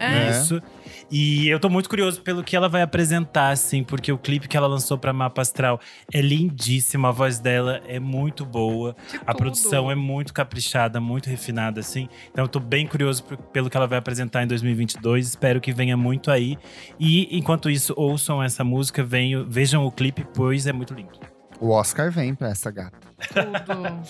[0.00, 0.30] é.
[0.30, 0.62] Isso.
[1.10, 4.56] E eu tô muito curioso pelo que ela vai apresentar, assim, porque o clipe que
[4.56, 5.80] ela lançou pra Mapa Astral
[6.12, 7.06] é lindíssimo.
[7.06, 8.94] A voz dela é muito boa.
[9.08, 9.36] Que A tudo.
[9.36, 12.08] produção é muito caprichada, muito refinada, assim.
[12.30, 15.28] Então eu tô bem curioso pelo que ela vai apresentar em 2022.
[15.28, 16.56] Espero que venha muito aí.
[16.98, 21.18] E enquanto isso, ouçam essa música, venham, vejam o clipe, pois é muito lindo.
[21.60, 22.98] O Oscar vem pra essa gata.
[23.34, 24.00] Tudo.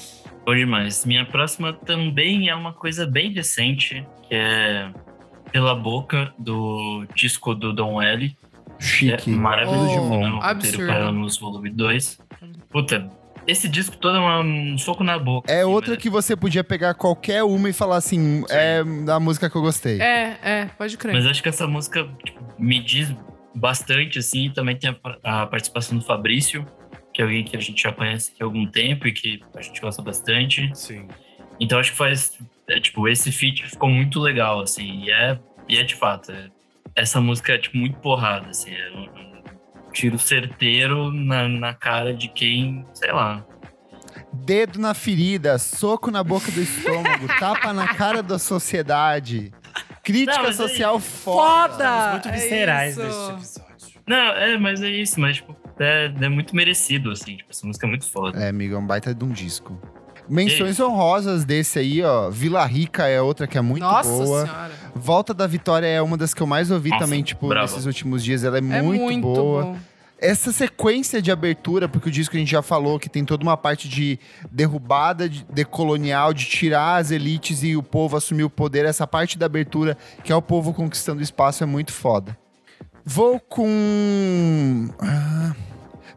[0.45, 1.07] Bom demais.
[1.07, 4.91] Minha próxima também é uma coisa bem recente, que é
[5.53, 8.37] Pela Boca, do disco do Dom L.
[8.79, 9.31] Chique.
[9.33, 10.01] É maravilhoso.
[10.01, 10.39] Oh?
[10.39, 11.13] O absurdo.
[11.13, 12.19] nos volume 2.
[12.71, 13.11] Puta,
[13.47, 15.51] esse disco todo é uma- um soco na boca.
[15.51, 19.19] É assim, outra mas- que você podia pegar qualquer uma e falar assim, é da
[19.19, 20.01] música que eu gostei.
[20.01, 21.13] É, é, pode crer.
[21.15, 23.13] Mas acho que essa música tipo, me diz
[23.55, 24.47] bastante, assim.
[24.47, 24.95] e Também tem
[25.25, 26.65] a, a participação do Fabrício,
[27.13, 29.81] que é alguém que a gente já conhece há algum tempo e que a gente
[29.81, 30.71] gosta bastante.
[30.75, 31.09] Sim.
[31.59, 32.39] Então acho que faz.
[32.69, 35.05] É, tipo, esse feat ficou muito legal, assim.
[35.05, 35.39] E é,
[35.69, 36.33] e é de fato.
[36.33, 36.51] é-
[36.97, 38.73] essa música é, tipo, muito porrada, assim.
[38.73, 43.45] É um, um tiro certeiro na, na cara de quem, sei lá.
[44.33, 49.53] Dedo na ferida, soco na boca do estômago, tapa na cara da sociedade.
[50.03, 51.73] Crítica Não, aí- social foda.
[51.75, 52.11] Foda!
[52.13, 53.69] muito É viscerais neste episódio.
[54.07, 57.37] Não, é, mas é isso, mas, tipo, é, é muito merecido, assim.
[57.37, 58.43] Tipo, essa música é muito foda.
[58.43, 59.79] É, amigo, é um baita de um disco.
[60.29, 62.29] Menções honrosas desse aí, ó.
[62.31, 64.43] Vila Rica é outra que é muito Nossa boa.
[64.47, 64.71] senhora.
[64.95, 67.67] Volta da Vitória é uma das que eu mais ouvi Nossa, também, tipo, brava.
[67.67, 68.45] nesses últimos dias.
[68.45, 69.63] Ela é, É muito, muito boa.
[69.65, 69.77] bom.
[70.21, 73.57] essa sequência de abertura, porque o disco a gente já falou que tem toda uma
[73.57, 74.19] parte de
[74.51, 79.39] derrubada de, decolonial, de tirar as elites e o povo assumir o poder, essa parte
[79.39, 82.37] da abertura, que é o povo conquistando espaço, é muito foda.
[83.05, 84.89] Vou com.
[85.01, 85.53] Ah,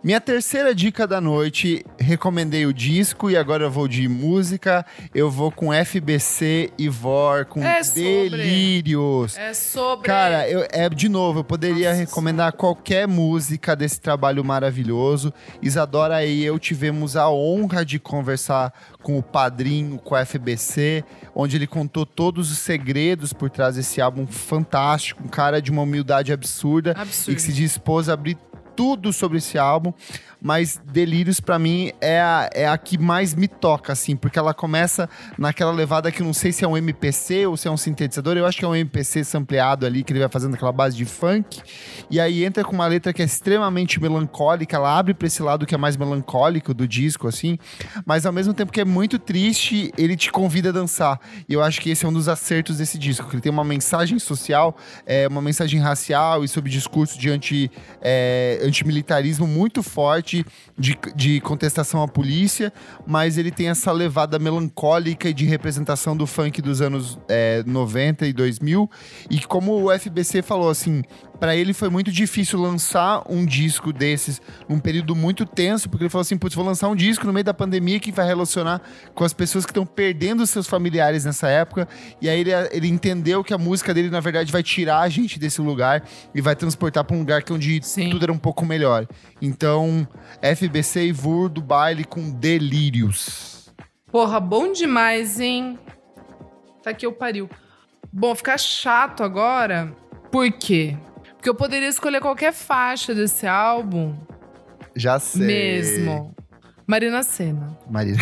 [0.03, 4.83] minha terceira dica da noite, recomendei o disco e agora eu vou de música.
[5.13, 7.81] Eu vou com FBC e Vor, com É.
[7.83, 9.37] Delírios.
[9.37, 10.07] É sobre.
[10.07, 15.31] Cara, eu, é, de novo, eu poderia Nossa recomendar qualquer música desse trabalho maravilhoso.
[15.61, 18.73] Isadora e eu tivemos a honra de conversar
[19.03, 21.03] com o padrinho, com a FBC,
[21.35, 25.23] onde ele contou todos os segredos por trás desse álbum fantástico.
[25.23, 27.35] Um cara de uma humildade absurda e Absurdo.
[27.35, 28.35] que se dispôs a abrir
[28.81, 29.93] tudo sobre esse álbum,
[30.41, 34.53] mas Delírios pra mim é a, é a que mais me toca, assim, porque ela
[34.53, 37.77] começa naquela levada que eu não sei se é um MPC ou se é um
[37.77, 40.97] sintetizador, eu acho que é um MPC sampleado ali, que ele vai fazendo aquela base
[40.97, 41.61] de funk,
[42.09, 45.65] e aí entra com uma letra que é extremamente melancólica, ela abre pra esse lado
[45.65, 47.59] que é mais melancólico do disco, assim,
[48.05, 51.61] mas ao mesmo tempo que é muito triste, ele te convida a dançar, e eu
[51.61, 54.75] acho que esse é um dos acertos desse disco, que ele tem uma mensagem social,
[55.05, 57.71] é, uma mensagem racial e sobre discurso de anti,
[58.01, 60.30] é, antimilitarismo muito forte,
[60.77, 62.71] de, de contestação à polícia,
[63.05, 68.25] mas ele tem essa levada melancólica e de representação do funk dos anos é, 90
[68.25, 68.89] e 2000.
[69.29, 71.03] E como o FBC falou, assim,
[71.41, 74.39] para ele foi muito difícil lançar um disco desses
[74.69, 77.43] num período muito tenso, porque ele falou assim: putz, vou lançar um disco no meio
[77.43, 78.79] da pandemia que vai relacionar
[79.15, 81.87] com as pessoas que estão perdendo seus familiares nessa época.
[82.21, 85.39] E aí ele, ele entendeu que a música dele, na verdade, vai tirar a gente
[85.39, 88.11] desse lugar e vai transportar para um lugar que onde Sim.
[88.11, 89.07] tudo era um pouco melhor.
[89.41, 90.07] Então,
[90.43, 93.73] FBC e Vur do baile com delírios.
[94.11, 95.79] Porra, bom demais, hein?
[96.83, 97.49] Tá que eu pariu.
[98.13, 99.91] Bom, ficar chato agora.
[100.31, 100.95] Por quê?
[101.41, 104.13] Porque eu poderia escolher qualquer faixa desse álbum
[104.95, 105.41] Já sei.
[105.43, 106.35] mesmo.
[106.85, 107.75] Marina Senna.
[107.89, 108.19] Marina.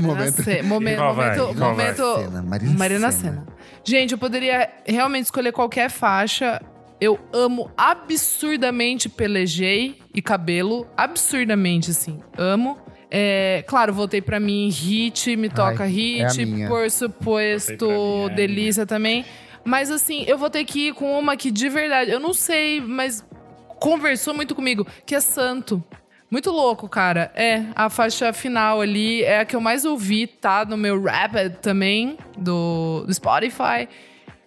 [0.00, 0.42] Momento.
[0.42, 1.36] Se- momen- Qual vai?
[1.36, 1.92] momento, Qual vai?
[1.92, 3.32] momento Cena, Marina, Marina Senna.
[3.34, 3.46] Senna.
[3.84, 6.62] Gente, eu poderia realmente escolher qualquer faixa.
[6.98, 10.86] Eu amo absurdamente pelejei e cabelo.
[10.96, 12.20] Absurdamente, assim.
[12.38, 12.78] Amo.
[13.10, 18.34] É, claro, voltei pra mim hit, me toca Ai, hit, é por suposto, mim, é
[18.34, 19.26] delícia também.
[19.64, 22.80] Mas assim, eu vou ter que ir com uma que de verdade, eu não sei,
[22.80, 23.24] mas
[23.80, 25.82] conversou muito comigo, que é Santo.
[26.30, 27.30] Muito louco, cara.
[27.34, 30.64] É, a faixa final ali é a que eu mais ouvi, tá?
[30.64, 33.88] No meu Rapid também, do, do Spotify.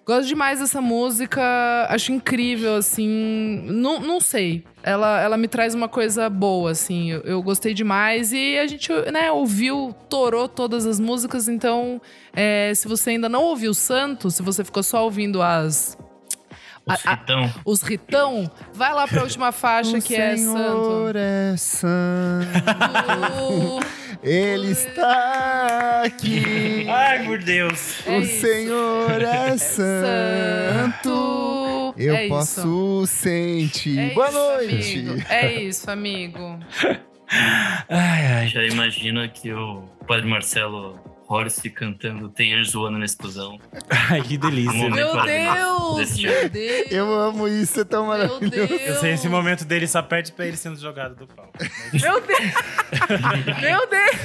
[0.07, 1.41] Gosto demais dessa música,
[1.89, 3.61] acho incrível, assim.
[3.65, 4.63] Não, não sei.
[4.81, 7.11] Ela, ela me traz uma coisa boa, assim.
[7.11, 11.49] Eu, eu gostei demais e a gente, né, ouviu, torou todas as músicas.
[11.49, 12.01] Então,
[12.33, 15.97] é, se você ainda não ouviu Santo, se você ficou só ouvindo as.
[16.85, 17.53] O A- a- fitão.
[17.65, 21.11] Os ritão, vai lá pra última faixa O que é Santo.
[21.17, 22.47] É santo.
[24.27, 26.85] Ele está aqui.
[26.89, 28.05] Ai, por Deus.
[28.05, 28.41] É o isso.
[28.41, 31.07] Senhor é santo.
[31.07, 31.93] Santo.
[31.97, 32.29] Eu É isso.
[32.35, 33.97] posso sentir.
[33.99, 34.99] É Boa isso, noite.
[34.99, 35.23] amigo.
[35.29, 36.59] É isso, amigo.
[37.89, 38.47] Ai, ai.
[38.47, 43.59] Já imagina que o Padre Marcelo Horst cantando Tears zoando na explosão.
[44.09, 44.71] Ai, que delícia.
[44.71, 46.91] Momento Meu Deus, meu Deus.
[46.91, 48.67] Eu amo isso, é tão Meu maravilhoso.
[48.67, 48.81] Deus.
[48.81, 51.51] Eu sei, esse momento dele só perde pra ele sendo jogado do pau.
[51.93, 53.59] Meu Deus.
[53.61, 54.15] Meu Deus.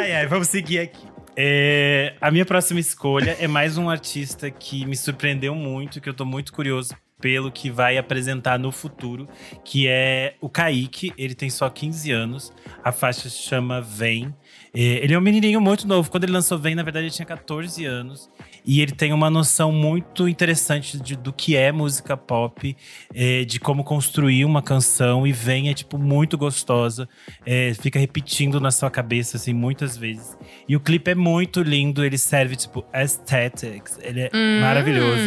[0.00, 1.08] Ai, ai, vamos seguir aqui.
[1.36, 6.14] É, a minha próxima escolha é mais um artista que me surpreendeu muito, que eu
[6.14, 9.28] tô muito curioso pelo que vai apresentar no futuro,
[9.64, 11.12] que é o Kaique.
[11.16, 12.52] Ele tem só 15 anos.
[12.82, 14.34] A faixa se chama Vem.
[14.72, 16.10] É, ele é um menininho muito novo.
[16.10, 18.30] Quando ele lançou Vem, na verdade, ele tinha 14 anos.
[18.64, 22.76] E ele tem uma noção muito interessante de- do que é música pop,
[23.14, 25.26] é, de como construir uma canção.
[25.26, 27.08] E Vem é, tipo, muito gostosa.
[27.46, 30.36] É, fica repetindo na sua cabeça, assim, muitas vezes.
[30.68, 32.04] E o clipe é muito lindo.
[32.04, 33.98] Ele serve, tipo, aesthetics.
[34.02, 34.60] Ele é Hum.
[34.60, 35.22] maravilhoso.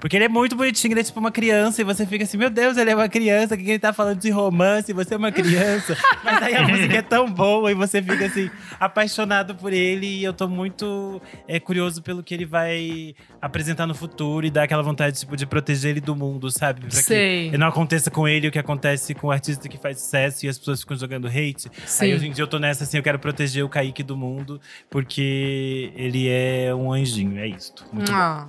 [0.00, 2.50] Porque ele é muito bonitinho, ele é tipo uma criança, e você fica assim, meu
[2.50, 5.30] Deus, ele é uma criança, o que ele tá falando de romance, você é uma
[5.30, 5.96] criança.
[6.24, 10.24] Mas aí a música é tão boa e você fica assim, apaixonado por ele, e
[10.24, 12.71] eu tô muito é, curioso pelo que ele vai
[13.40, 16.80] apresentar no futuro e dar aquela vontade, tipo, de proteger ele do mundo, sabe?
[16.82, 17.50] Pra Sei.
[17.50, 20.48] que não aconteça com ele o que acontece com o artista que faz sucesso e
[20.48, 21.68] as pessoas ficam jogando hate.
[21.86, 22.04] Sim.
[22.04, 24.60] Aí hoje em dia eu tô nessa assim, eu quero proteger o Kaique do mundo,
[24.90, 27.84] porque ele é um anjinho, é isto.
[27.92, 28.18] Muito bom.
[28.18, 28.48] Ah,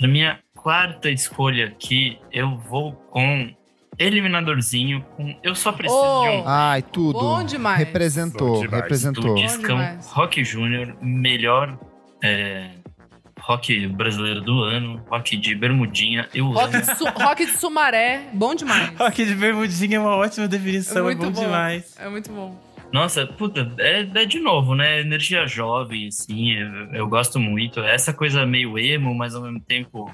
[0.00, 3.50] Na minha quarta escolha aqui, eu vou com
[3.98, 6.22] Eliminadorzinho, com Eu Só Preciso Oh.
[6.22, 7.18] de um Ai, tudo.
[7.18, 7.78] Bom demais.
[7.78, 8.82] Representou, Bom demais.
[8.82, 9.24] representou.
[9.24, 9.98] do discão.
[10.12, 11.78] Rock Júnior, melhor
[12.22, 12.70] é,
[13.48, 16.84] rock brasileiro do ano, rock de bermudinha, eu Rock amo.
[16.84, 18.92] de, Su- rock de Sumaré, bom demais.
[18.98, 21.96] Rock de bermudinha é uma ótima definição, é, muito bom, demais.
[21.98, 22.54] É muito bom.
[22.92, 25.00] Nossa, puta, é, é de novo, né?
[25.00, 27.80] Energia jovem, assim, eu, eu gosto muito.
[27.80, 30.10] Essa coisa meio emo, mas ao mesmo tempo.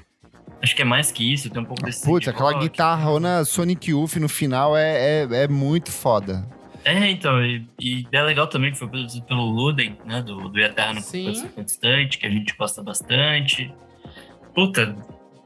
[0.61, 2.05] Acho que é mais que isso, tem um pouco desse.
[2.05, 2.63] Putz, aquela rock.
[2.63, 6.47] guitarrona Sonic Youth no final é, é, é muito foda.
[6.85, 10.21] É, então, e, e é legal também que foi produzido pelo Luden, né?
[10.21, 11.47] Do, do Eterno Sim.
[11.49, 13.73] Constante, que a gente gosta bastante.
[14.53, 14.95] Puta,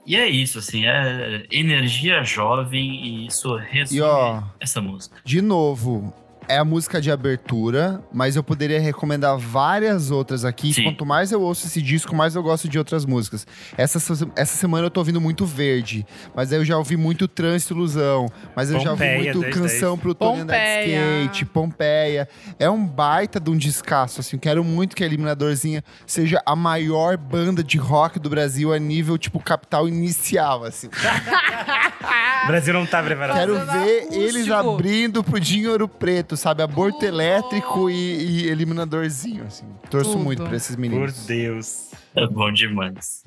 [0.06, 5.18] e é isso, assim, é energia jovem e isso resume E ó, essa música.
[5.24, 6.14] de novo,
[6.50, 10.74] é a música de abertura, mas eu poderia recomendar várias outras aqui.
[10.74, 10.84] Sim.
[10.84, 13.45] Quanto mais eu ouço esse disco, mais eu gosto de outras músicas.
[13.78, 14.00] Essa,
[14.36, 18.28] essa semana eu tô ouvindo muito Verde, mas aí eu já ouvi muito Trânsito Ilusão,
[18.56, 21.22] mas eu já ouvi Pompeia, muito 10, Canção pro Tony Pompeia.
[21.26, 22.30] Skate, Pompeia.
[22.58, 24.39] É um baita de um descasso, assim.
[24.39, 29.20] Quero muito que a Eliminadorzinha seja a maior banda de rock do Brasil a nível,
[29.20, 30.88] tipo, capital inicial, assim.
[32.43, 33.38] O Brasil não tá preparado.
[33.38, 36.64] Quero ver eles abrindo pro Dinheiro Preto, sabe?
[36.64, 37.94] Aborto elétrico e,
[38.44, 39.66] e eliminadorzinho, assim.
[39.90, 40.24] Torço Tudo.
[40.24, 41.26] muito pra esses Por meninos.
[41.26, 41.92] Deus.
[42.16, 43.24] É bom demais.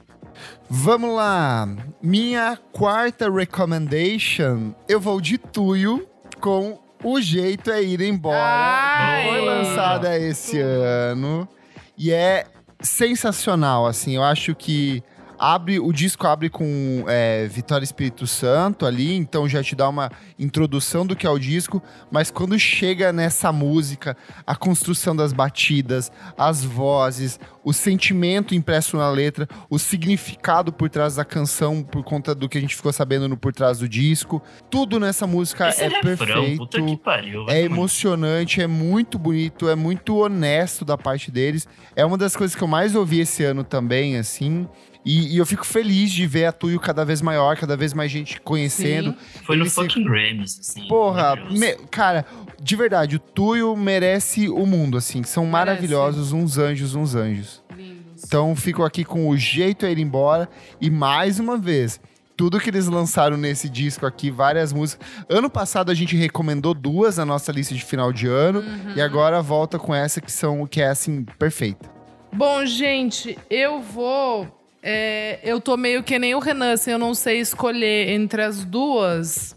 [0.68, 1.68] Vamos lá.
[2.02, 6.06] Minha quarta recommendation, eu vou de Tuyo
[6.40, 8.38] com O Jeito é Ir Embora.
[8.40, 9.28] Ai.
[9.28, 11.48] Foi lançada esse ano.
[11.96, 12.46] E é
[12.80, 14.16] sensacional, assim.
[14.16, 15.02] Eu acho que
[15.42, 20.08] abre o disco abre com é, Vitória Espírito Santo ali, então já te dá uma
[20.38, 21.82] introdução do que é o disco,
[22.12, 24.16] mas quando chega nessa música,
[24.46, 31.16] a construção das batidas, as vozes, o sentimento impresso na letra, o significado por trás
[31.16, 34.40] da canção, por conta do que a gente ficou sabendo no por trás do disco,
[34.70, 36.58] tudo nessa música Esse é perfeito.
[36.58, 37.46] puta que pariu.
[37.48, 41.66] É emocionante, é muito bonito, é muito honesto da parte deles.
[41.96, 44.68] É uma das coisas que eu mais ouvi esse ano também, assim.
[45.04, 48.10] E, e eu fico feliz de ver a Tuyo cada vez maior, cada vez mais
[48.10, 49.10] gente conhecendo.
[49.10, 49.40] Sim.
[49.44, 50.86] Foi no ele se- fucking Grammys, assim.
[50.86, 52.24] Porra, me- cara,
[52.60, 55.22] de verdade, o Tuyo merece o mundo, assim.
[55.24, 55.52] São Merece.
[55.66, 57.62] maravilhosos, uns anjos, uns anjos.
[57.76, 58.22] Lindos.
[58.24, 60.48] Então fico aqui com o jeito a ir embora.
[60.80, 62.00] E mais uma vez,
[62.36, 65.04] tudo que eles lançaram nesse disco aqui, várias músicas.
[65.28, 68.60] Ano passado a gente recomendou duas na nossa lista de final de ano.
[68.60, 68.92] Uhum.
[68.94, 71.90] E agora volta com essa que são que é assim, perfeita.
[72.32, 74.46] Bom, gente, eu vou.
[74.82, 78.64] É, eu tô meio que nem o Renan, assim, eu não sei escolher entre as
[78.64, 79.56] duas.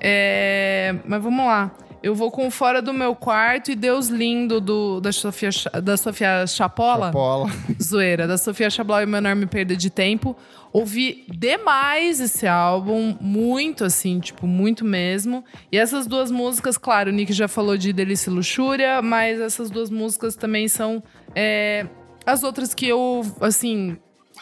[0.00, 1.70] É, mas vamos lá.
[2.00, 5.50] Eu vou com Fora do Meu Quarto e Deus Lindo do, da, Sofia,
[5.82, 7.06] da Sofia Chapola.
[7.06, 7.50] Chapola.
[7.82, 10.36] Zoeira, da Sofia Chablau e Uma Enorme Perda de Tempo.
[10.72, 15.44] Ouvi demais esse álbum, muito assim, tipo, muito mesmo.
[15.72, 19.68] E essas duas músicas, claro, o Nick já falou de Delícia e Luxúria, mas essas
[19.68, 21.02] duas músicas também são
[21.34, 21.86] é,
[22.24, 23.96] as outras que eu, assim.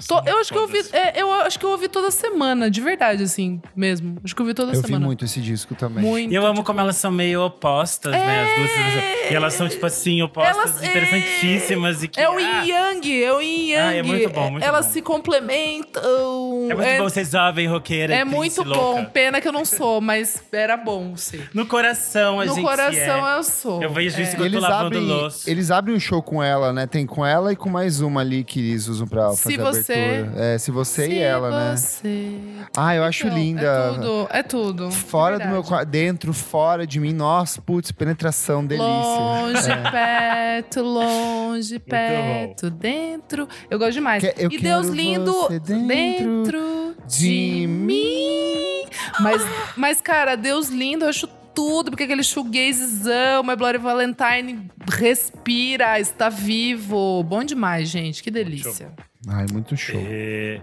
[0.07, 0.78] Tô- eu acho que eu ouvi.
[0.92, 4.16] é, eu acho que eu ouvi toda semana, de verdade, assim, mesmo.
[4.24, 5.05] Acho que eu ouvi toda Eu vi semana.
[5.07, 6.03] muito esse disco também.
[6.05, 6.32] Muito.
[6.32, 8.42] E eu amo como elas são meio opostas, né?
[8.44, 9.30] As duas.
[9.30, 12.03] E elas são, tipo assim, opostas Elas- é- interessantíssimas.
[12.03, 13.88] E que, É o ah, yin yang, é o yin yang.
[13.88, 14.92] Ah, é muito bom, muito Elas bom.
[14.92, 16.68] se complementam.
[16.70, 18.14] É muito bom ser jovem, roqueira.
[18.14, 18.70] É muito bom.
[18.70, 19.05] louca.
[19.07, 21.49] Pena que eu não sou, mas era bom ser.
[21.55, 23.38] No coração, a No gente coração é.
[23.38, 23.82] eu sou.
[23.82, 24.34] Eu vejo isso É.
[24.34, 25.51] quando eu Eles tô lavando abrem, louça.
[25.51, 26.86] eles abrem um show com ela, né?
[26.86, 29.86] Tem com ela e com mais uma ali que eles usam pra Se fazer você-
[29.93, 30.45] abertura.
[30.45, 31.76] É, se você Se e ela, né?
[31.76, 32.34] você...
[32.76, 33.62] Ah, eu acho Então, linda.
[33.66, 34.91] É tudo, é tudo.
[34.91, 37.12] Fora de do meu quarto, dentro, fora de mim.
[37.12, 38.87] Nossa, putz, penetração, delícia.
[38.89, 39.91] Longe, É.
[39.91, 43.49] perto, longe, perto, dentro.
[43.70, 44.22] Eu gosto demais.
[44.22, 47.26] Que- eu e Deus lindo dentro dentro de
[47.61, 48.84] de mim.
[49.20, 49.43] Mas,
[49.76, 56.28] mas, cara, Deus lindo, eu acho tudo, porque aquele shoegazezão, My Bloody Valentine respira, está
[56.28, 57.22] vivo.
[57.24, 58.22] Bom demais, gente.
[58.22, 58.92] Que delícia.
[59.26, 59.98] Ai, muito show.
[60.07, 60.61] É,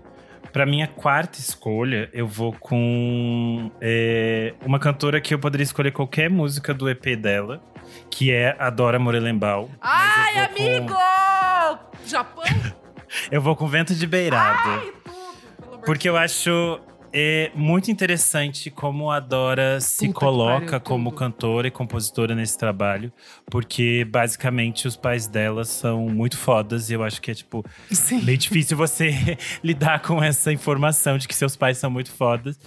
[0.54, 6.30] pra minha quarta escolha, eu vou com é, uma cantora que eu poderia escolher qualquer
[6.30, 7.62] música do EP dela,
[8.12, 9.70] que é a Dora Morelenbaum.
[9.82, 10.94] Ai, vou com- amigo!
[12.06, 12.44] Japão?
[13.32, 14.60] eu vou com Vento de Beirado.
[14.70, 14.94] Ai, tudo.
[15.60, 16.80] pelo amor Porque eu acho
[17.14, 21.20] é, muito interessante como a Dora se Puta coloca como tudo.
[21.20, 23.14] cantora e compositora nesse trabalho.
[23.46, 26.90] Porque, basicamente, os pais dela são muito fodas.
[26.90, 28.22] E eu acho que é, tipo, Sim.
[28.24, 32.60] meio difícil você lidar com essa informação de que seus pais são muito fodas.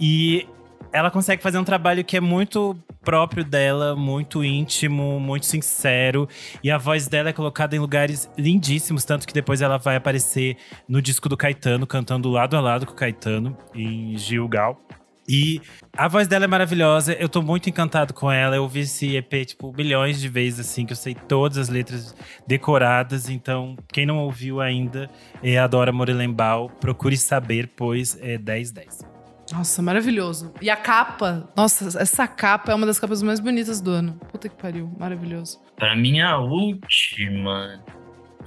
[0.00, 0.48] E
[0.92, 6.28] ela consegue fazer um trabalho que é muito próprio dela, muito íntimo, muito sincero.
[6.62, 10.56] E a voz dela é colocada em lugares lindíssimos, tanto que depois ela vai aparecer
[10.86, 14.80] no disco do Caetano, cantando lado a lado com o Caetano, em Gilgal.
[15.26, 15.60] E
[15.96, 18.56] a voz dela é maravilhosa, eu tô muito encantado com ela.
[18.56, 22.14] Eu ouvi esse EP, tipo, milhões de vezes, assim, que eu sei todas as letras
[22.46, 23.30] decoradas.
[23.30, 25.08] Então, quem não ouviu ainda
[25.42, 29.11] e adora Morelenbaum, procure saber, pois é 10-10.
[29.52, 30.52] Nossa, maravilhoso.
[30.60, 34.18] E a capa, nossa, essa capa é uma das capas mais bonitas do ano.
[34.30, 35.60] Puta que pariu, maravilhoso.
[35.76, 37.80] Pra mim, a última.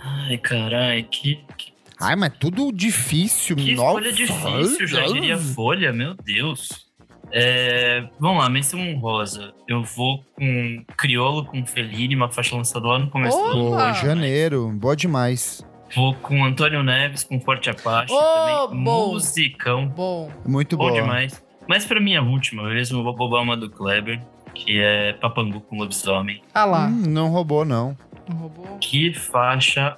[0.01, 3.55] Ai, carai, que, que, Ai, mas tudo difícil.
[3.55, 3.87] que nossa.
[3.87, 6.85] escolha difícil, já diria Folha, meu Deus.
[7.31, 9.53] É, vamos lá, menção honrosa.
[9.67, 13.53] Eu vou com Criolo, com Fellini, uma faixa lançada lá no começo do ano.
[13.53, 13.93] Pô, Opa!
[13.93, 15.65] janeiro, boa demais.
[15.95, 18.83] Vou com Antônio Neves, com Forte Apache Oh, também.
[18.83, 19.13] bom.
[19.13, 20.31] Musicão, Bom.
[20.45, 21.01] Muito bom boa.
[21.01, 21.43] demais.
[21.67, 24.21] Mas pra mim, a última mesmo, eu vou roubar uma do Kleber,
[24.53, 26.41] que é Papangu com Lobisomem.
[26.53, 26.87] Ah lá.
[26.87, 27.97] Hum, não roubou, não.
[28.29, 28.63] Um robô.
[28.79, 29.95] Que faixa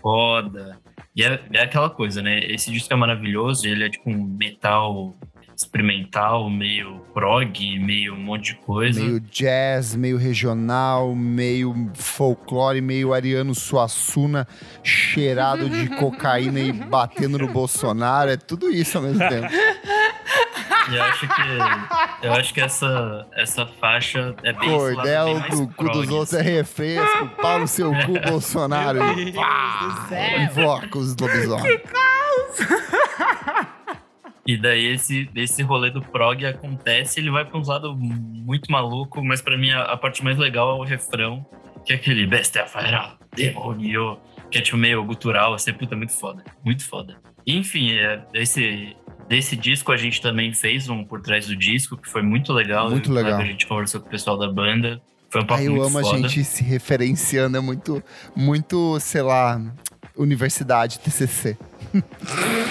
[0.00, 0.78] foda.
[1.14, 2.38] E é, é aquela coisa, né?
[2.40, 5.14] Esse disco é maravilhoso, ele é tipo um metal
[5.56, 9.00] experimental, meio prog, meio um monte de coisa.
[9.00, 14.46] Meio jazz, meio regional, meio folclore, meio Ariano Suassuna,
[14.84, 18.30] cheirado de cocaína e batendo no Bolsonaro.
[18.30, 19.48] É tudo isso ao mesmo tempo.
[20.88, 25.40] E eu acho que, eu acho que essa, essa faixa é bem esse lado Cordel
[25.40, 26.50] bem do cu dos outros é assim.
[26.50, 28.98] refresco, pau no seu cu, Bolsonaro.
[29.02, 30.40] Meu E Deus pá, do céu.
[30.42, 31.80] Invoca os lobisomens.
[34.46, 39.22] E daí esse, esse rolê do prog acontece, ele vai pra uns lados muito maluco,
[39.24, 41.44] mas pra mim a, a parte mais legal é o refrão,
[41.84, 44.18] que é aquele Bestia Fera, demônio,
[44.50, 47.16] que é tipo meio gutural, assim, puta, muito foda, muito foda.
[47.46, 48.96] E, enfim, é, desse,
[49.28, 52.90] desse disco a gente também fez um por trás do disco, que foi muito legal.
[52.90, 53.40] Muito legal.
[53.40, 56.16] A gente conversou com o pessoal da banda, foi um papo Aí eu amo foda.
[56.16, 58.02] a gente se referenciando, é muito,
[58.34, 59.60] muito, sei lá,
[60.16, 61.56] universidade, TCC.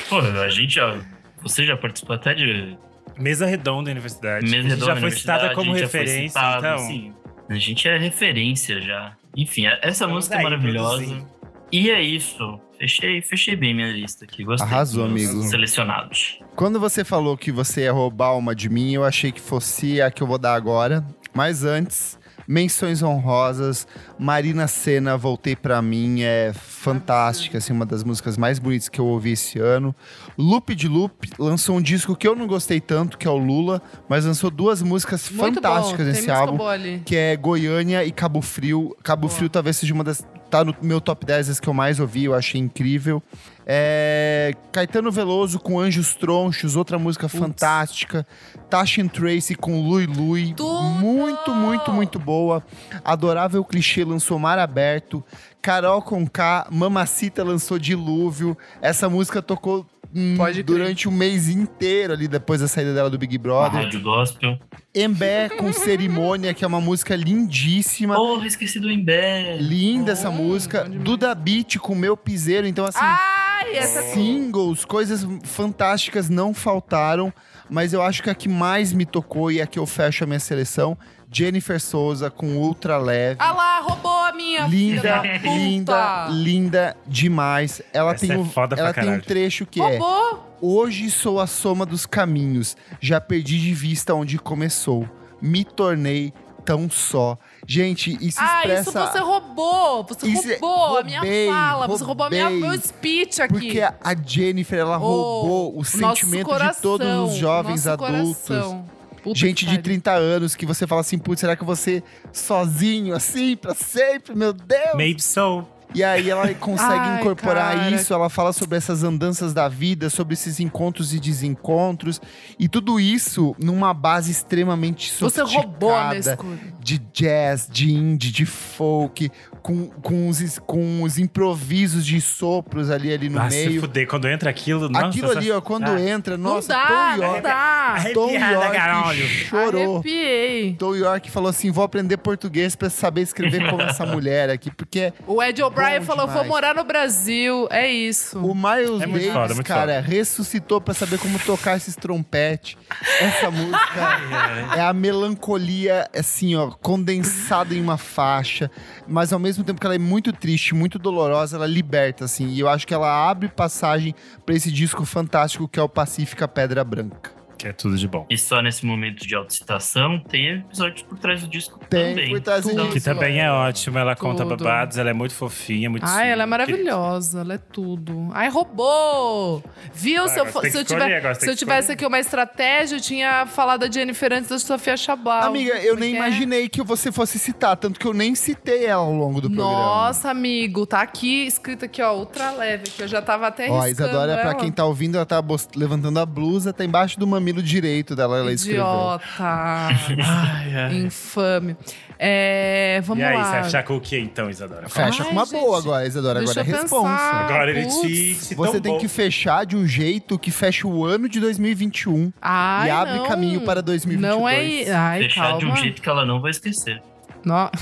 [0.10, 0.98] Pô, a gente já...
[1.46, 2.78] Você já participou até de
[3.18, 4.46] Mesa redonda da universidade.
[4.46, 6.58] Mesa A gente redonda já foi citada universidade, como a gente já foi referência, citado,
[6.58, 6.76] então.
[6.76, 7.14] assim.
[7.50, 9.16] a gente é referência já.
[9.38, 10.98] Enfim, essa Estamos música é aí, maravilhosa.
[10.98, 11.28] produzindo.
[11.72, 12.60] E é isso.
[12.78, 14.44] Fechei, fechei bem minha lista aqui.
[14.44, 14.68] Gostei.
[14.68, 15.44] Arrasou, amigo.
[15.44, 16.40] Selecionados.
[16.56, 20.12] Quando você falou que você ia roubar uma de mim, eu achei que fosse a
[20.12, 21.06] que eu vou dar agora.
[21.34, 23.88] Mas antes, menções honrosas.
[24.18, 29.06] Marina Senna, Voltei Pra Mim, é fantástica, assim, uma das músicas mais bonitas que eu
[29.06, 29.96] ouvi esse ano.
[30.38, 33.82] Loop de Loop lançou um disco que eu não gostei tanto, que é o Lula,
[34.08, 36.12] mas lançou duas músicas Muito fantásticas bom.
[36.14, 36.58] Nesse álbum.
[37.04, 38.96] Que é Goiânia e Cabo Frio.
[39.04, 39.34] Cabo Boa.
[39.34, 40.26] Frio talvez seja uma das.
[40.50, 43.22] Tá no meu top 10 das que eu mais ouvi, eu achei incrível.
[43.66, 48.26] É, Caetano Veloso com Anjos Tronchos, outra música fantástica.
[48.70, 50.54] Tashin Tracy com Lui Lui.
[50.54, 50.84] Tudo!
[50.84, 52.64] Muito, muito, muito boa.
[53.04, 55.24] Adorável Clichê lançou Mar Aberto.
[55.62, 58.56] Carol Conká, Mamacita lançou Dilúvio.
[58.82, 59.84] Essa música tocou
[60.16, 60.64] hum, Pode crer.
[60.64, 63.82] durante o mês inteiro ali depois da saída dela do Big A Brother.
[63.84, 64.60] Rádio Gospel.
[64.94, 68.16] Embé com Cerimônia, que é uma música lindíssima.
[68.16, 69.58] Porra, esqueci do Embé.
[69.60, 70.86] Linda essa Bom, música.
[70.86, 72.66] Duda Beat com Meu Piseiro.
[72.66, 77.34] Então, assim, Ai, essa singles, coisas fantásticas não faltaram.
[77.70, 80.28] Mas eu acho que a que mais me tocou e a que eu fecho a
[80.28, 80.96] minha seleção,
[81.36, 83.36] Jennifer Souza com Ultra Leve.
[83.40, 87.82] Ah lá, roubou a minha Linda, linda, linda demais.
[87.92, 90.58] Ela Essa tem, é um, ela tem um trecho que é Roubou.
[90.62, 95.08] Hoje sou a soma dos caminhos, já perdi de vista onde começou.
[95.42, 96.32] Me tornei
[96.64, 97.38] tão só.
[97.68, 100.04] Gente, isso Ah, isso expressa você roubou.
[100.06, 101.88] Você Isso é- roubou a minha roubei, fala.
[101.88, 102.70] Você roubou a minha, roubei.
[102.70, 103.54] meu speech aqui.
[103.54, 108.48] Porque a Jennifer, ela Oh, roubou o sentimento de todos coração, os jovens nosso adultos.
[108.48, 108.86] coração.
[109.26, 109.82] Puta Gente de pariu.
[109.84, 113.74] 30 anos que você fala assim, putz, será que eu vou ser sozinho assim pra
[113.74, 114.36] sempre?
[114.36, 114.96] Meu Deus!
[114.96, 115.66] Maybe so.
[115.96, 117.90] E aí ela consegue Ai, incorporar cara.
[117.92, 122.22] isso, ela fala sobre essas andanças da vida, sobre esses encontros e desencontros,
[122.60, 126.74] e tudo isso numa base extremamente Você roubou sofisticada escolha.
[126.80, 129.32] de jazz, de indie, de folk,
[129.66, 133.82] com, com, os, com os improvisos de sopros ali, ali no ah, se meio.
[133.82, 137.18] fuder, quando entra aquilo, nossa, Aquilo ali, ó, quando Ah, entra, Não nossa, dá, Tom
[137.18, 137.96] não York, dá.
[138.14, 139.28] Tom York caralho.
[139.28, 139.94] chorou.
[139.96, 140.76] Arrepiei.
[140.78, 145.12] Tom York falou assim: vou aprender português pra saber escrever como essa mulher aqui, porque
[145.26, 147.68] O Ed O'Brien falou: vou morar no Brasil.
[147.72, 148.38] É isso.
[148.38, 152.78] o Miles É Davis, foda, muito cara, ressuscitou pra saber como tocar esses trompetes.
[153.20, 154.20] Essa música
[154.78, 158.70] é a melancolia, assim, ó, condensada em uma faixa,
[159.08, 162.60] mas ao mesmo tempo que ela é muito triste, muito dolorosa, ela liberta, assim, e
[162.60, 164.14] eu acho que ela abre passagem
[164.46, 167.45] pra esse disco fantástico que é o Pacífica Pedra Branca.
[167.58, 168.26] Que é tudo de bom.
[168.30, 172.30] E só nesse momento de autocitação, tem episódios por trás do disco Tem também.
[172.30, 172.82] por trás do Tudo.
[172.84, 172.94] disco.
[172.94, 174.58] Que também é ótimo, ela conta Tudo.
[174.64, 178.30] babados, ela é muito fofinha, muito Ai, ela é maravilhosa, ela é tudo.
[178.34, 179.64] Ai, roubou!
[179.94, 180.24] Viu?
[180.24, 180.84] Ah, se eu, se eu, escolher,
[181.22, 184.98] tiver- se eu tivesse aqui uma estratégia, eu tinha falado da Jennifer antes da Sofia
[184.98, 185.44] Chabal.
[185.44, 186.28] Amiga, eu nem é que é?
[186.28, 189.72] imaginei que você fosse citar, tanto que eu nem citei ela ao longo do programa.
[189.72, 193.82] Nossa, amigo, tá aqui, escrito aqui, ó, ultra leve, que eu já tava até Ó,
[193.82, 194.56] a Isadora, pra ela.
[194.56, 195.44] quem tá ouvindo, ela tá
[195.76, 198.82] levantando a blusa, tá embaixo do mamilo direito dela, ela escreveu.
[198.84, 199.24] Idiota.
[199.40, 200.96] Ai, ai.
[200.98, 201.76] Infame.
[202.18, 203.44] É, vamos E aí, lá.
[203.44, 204.88] você vai fechar com o que então, Isadora?
[204.88, 206.40] Fecha Ai, com uma gente, boa agora, Isadora.
[206.40, 207.10] Agora é responsa.
[207.10, 209.00] Agora ele te, te Você tem tombou.
[209.00, 213.26] que fechar de um jeito que feche o ano de 2021 Ai, e abre não.
[213.28, 214.40] caminho para 2022.
[214.40, 214.90] Não é.
[214.94, 215.60] Ai, Fechar calma.
[215.60, 217.02] de um jeito que ela não vai esquecer.
[217.44, 217.70] Não,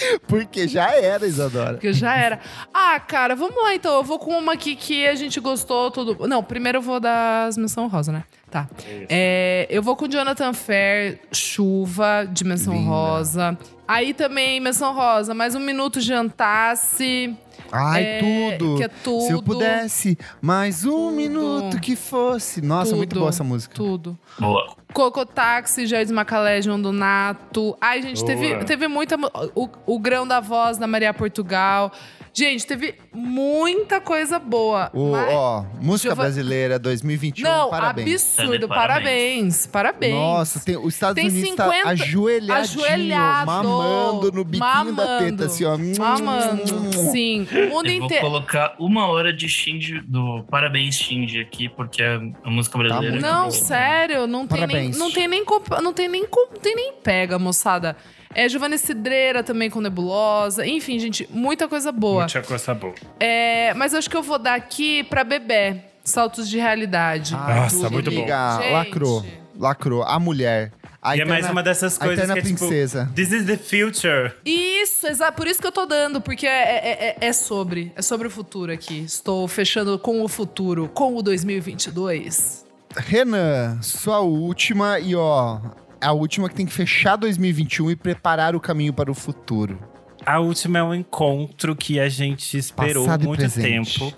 [0.26, 1.72] Porque já era, Isadora.
[1.74, 2.40] porque já era.
[2.72, 3.94] Ah, cara, vamos lá então.
[3.96, 6.26] Eu vou com uma aqui que a gente gostou tudo.
[6.26, 8.24] Não, primeiro eu vou das menção rosa, né?
[8.50, 8.68] Tá.
[9.08, 12.88] É, eu vou com Jonathan Fair, Chuva, de menção Linda.
[12.88, 13.58] rosa.
[13.88, 17.36] Aí também, menção rosa, mais um minuto jantasse.
[17.72, 18.18] Ai, É,
[18.58, 18.76] tudo.
[18.76, 19.26] Que é tudo.
[19.26, 21.12] Se eu pudesse, mais um Tudo.
[21.16, 22.60] minuto que fosse.
[22.60, 23.18] Nossa, muito Tudo.
[23.20, 23.74] boa essa música.
[23.74, 24.18] Tudo.
[24.38, 24.76] Boa.
[24.92, 27.76] Cocotáxi, Jardim Macalé, João Donato.
[27.80, 28.64] Ai, gente, teve, Boa.
[28.64, 29.16] teve muita.
[29.16, 31.92] mu- O, o grão da voz da Maria Portugal.
[32.32, 34.90] Gente, teve muita coisa boa.
[34.92, 38.38] O, mas- ó, música Giova- brasileira 2021, Não, parabéns.
[38.38, 38.68] absurdo.
[38.68, 39.66] Parabéns.
[39.66, 39.66] Parabéns.
[39.66, 40.14] Parabéns.
[40.14, 45.24] Nossa, tem, os Estados Tem Unidos 50 tá ajoelhadinho, ajoelhado, mamando no biquinho da mamando,
[45.24, 45.78] teta, assim, ó.
[45.78, 46.62] Mamando.
[47.10, 47.46] Sim.
[47.56, 48.24] O mundo Eu vou inteiro.
[48.26, 53.12] colocar uma hora de Shinji, do Parabéns Shinji aqui, porque a, a música brasileira.
[53.14, 53.50] muito é Não, boa.
[53.50, 55.44] sério, não tem nem, não tem nem
[55.82, 57.96] não tem nem não tem nem pega, moçada.
[58.34, 60.66] É Giovanni Cidreira também com Nebulosa.
[60.66, 62.24] Enfim, gente, muita coisa boa.
[62.24, 62.94] Muita coisa boa.
[63.18, 65.76] É, mas acho que eu vou dar aqui pra Bebê.
[66.04, 67.34] Saltos de realidade.
[67.34, 68.18] Ai, Nossa, muito bom.
[68.20, 68.72] Gente.
[68.72, 69.26] Lacrou,
[69.58, 70.02] lacrou.
[70.04, 70.70] A mulher.
[71.06, 73.02] A e é mais uma dessas coisas que é princesa.
[73.04, 73.14] tipo...
[73.14, 74.32] This is the future.
[74.44, 75.36] Isso, exato.
[75.36, 77.92] Por isso que eu tô dando, porque é, é- é- é sobre.
[77.94, 79.04] É sobre o futuro aqui.
[79.04, 82.66] Estou fechando com o futuro, com o 2022.
[82.96, 85.60] Renan, sua última e ó,
[86.00, 89.78] a última que tem que fechar 2021 e preparar o caminho para o futuro.
[90.24, 94.12] A última é um encontro que a gente esperou Passado muito tempo.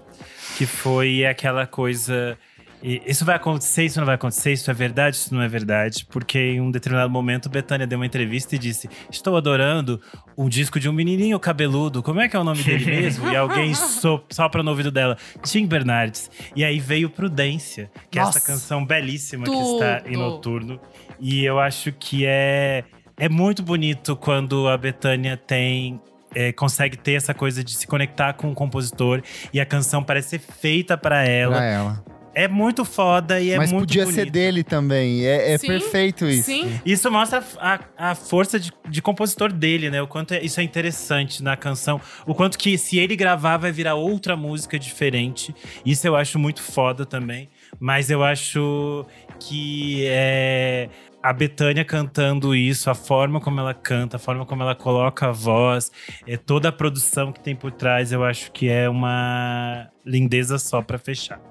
[0.56, 2.38] Que foi aquela coisa.
[2.82, 6.06] E Isso vai acontecer, isso não vai acontecer, isso é verdade, isso não é verdade.
[6.10, 10.00] Porque em um determinado momento, Betânia deu uma entrevista e disse: Estou adorando
[10.36, 12.02] um disco de um menininho cabeludo.
[12.02, 13.28] Como é que é o nome dele mesmo?
[13.30, 16.30] E alguém so, sopra no ouvido dela: Tim Bernardes.
[16.54, 18.38] E aí veio Prudência, que é Nossa.
[18.38, 19.74] essa canção belíssima que Tudo.
[19.82, 20.80] está em noturno.
[21.20, 22.84] E eu acho que é,
[23.16, 26.00] é muito bonito quando a Betânia tem.
[26.34, 29.22] é, consegue ter essa coisa de se conectar com o compositor
[29.52, 31.64] e a canção parece ser feita para ela.
[31.64, 32.04] Ela.
[32.38, 34.14] É muito foda e é Mas muito podia bonito.
[34.14, 35.26] ser dele também.
[35.26, 36.44] É, é Sim, perfeito isso.
[36.44, 36.80] Sim.
[36.86, 37.80] Isso mostra a,
[38.10, 40.00] a força de, de compositor dele, né?
[40.00, 42.00] O quanto é- isso é interessante na canção.
[42.24, 45.52] O quanto que se ele gravar vai virar outra música diferente.
[45.84, 47.50] Isso eu acho muito foda também.
[47.80, 49.04] Mas eu acho
[49.40, 50.88] que é,
[51.20, 55.32] a Betânia cantando isso, a forma como ela canta, a forma como ela coloca a
[55.32, 55.90] voz,
[56.24, 60.80] é, toda a produção que tem por trás, eu acho que é uma lindeza só
[60.80, 61.47] pra fechar.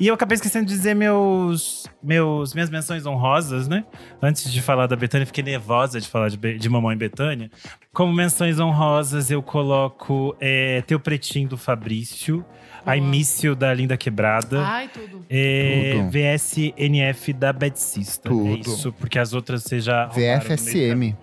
[0.00, 3.84] E eu acabei esquecendo de dizer meus, meus, minhas menções honrosas, né?
[4.20, 7.50] Antes de falar da Betânia, fiquei nervosa de falar de, Be- de Mamãe Betânia.
[7.92, 12.38] Como menções honrosas, eu coloco é, Teu Pretinho do Fabrício,
[12.84, 12.94] Boa.
[12.94, 14.60] A Imício da Linda Quebrada.
[14.66, 15.24] Ai, tudo.
[15.30, 16.10] é, Tudo.
[16.10, 18.28] VSNF da Beticista.
[18.28, 18.48] Tudo.
[18.48, 20.06] É isso, porque as outras você já.
[20.06, 21.14] VFSM.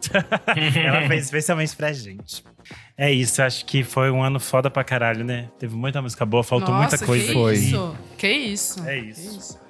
[0.84, 2.44] ela fez especialmente pra gente.
[2.96, 5.48] É isso, acho que foi um ano foda pra caralho, né?
[5.58, 7.96] Teve muita música boa, faltou Nossa, muita coisa que isso?
[8.16, 8.88] Que isso?
[8.88, 9.67] É Que isso.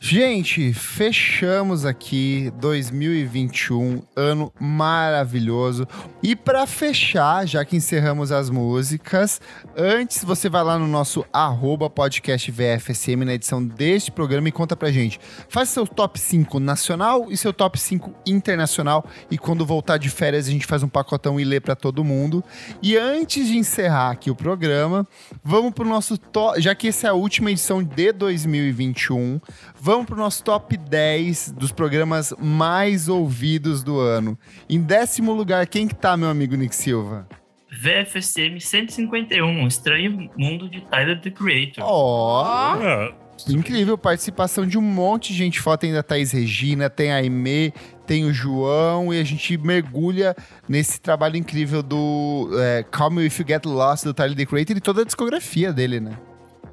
[0.00, 5.88] Gente, fechamos aqui 2021, ano maravilhoso.
[6.22, 9.40] E pra fechar, já que encerramos as músicas,
[9.76, 14.76] antes você vai lá no nosso arroba podcast VFSM na edição deste programa e conta
[14.76, 15.18] pra gente.
[15.48, 19.04] Faz seu top 5 nacional e seu top 5 internacional.
[19.28, 22.42] E quando voltar de férias, a gente faz um pacotão e lê pra todo mundo.
[22.80, 25.04] E antes de encerrar aqui o programa,
[25.42, 26.60] vamos pro nosso top.
[26.60, 29.40] Já que essa é a última edição de 2021,
[29.88, 34.38] vamos pro nosso top 10 dos programas mais ouvidos do ano.
[34.68, 37.26] Em décimo lugar, quem que tá, meu amigo Nick Silva?
[37.70, 41.82] VFSM 151, um Estranho Mundo de Tyler, The Creator.
[41.86, 43.14] Ó, Ah,
[43.48, 45.78] incrível participação de um monte de gente foda.
[45.78, 47.72] Tem a Thaís Regina, tem a Aimee,
[48.06, 50.36] tem o João, e a gente mergulha
[50.68, 54.76] nesse trabalho incrível do é, Call Me If You Get Lost, do Tyler, The Creator,
[54.76, 56.12] e toda a discografia dele, né?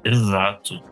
[0.04, 0.82] Exato.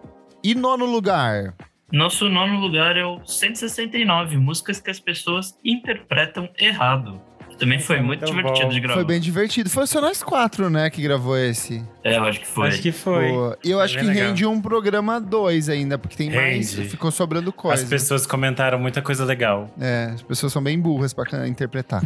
[0.43, 1.55] E nono lugar?
[1.95, 7.21] Nosso nono lugar é o 169, músicas que as pessoas interpretam errado.
[7.57, 8.73] Também foi muito, muito divertido bom.
[8.73, 8.95] de gravar.
[8.95, 9.71] Foi bem divertido.
[9.71, 11.85] Foi só nós quatro, né, que gravou esse.
[12.03, 12.67] É, eu acho que foi.
[12.67, 13.29] Acho que foi.
[13.29, 14.27] Pô, E eu Foi acho que legal.
[14.27, 16.75] rende um programa dois ainda, porque tem mais.
[16.75, 16.89] Rende.
[16.89, 17.85] Ficou sobrando coisa.
[17.85, 19.73] As pessoas comentaram muita coisa legal.
[19.81, 22.03] É, as pessoas são bem burras pra interpretar.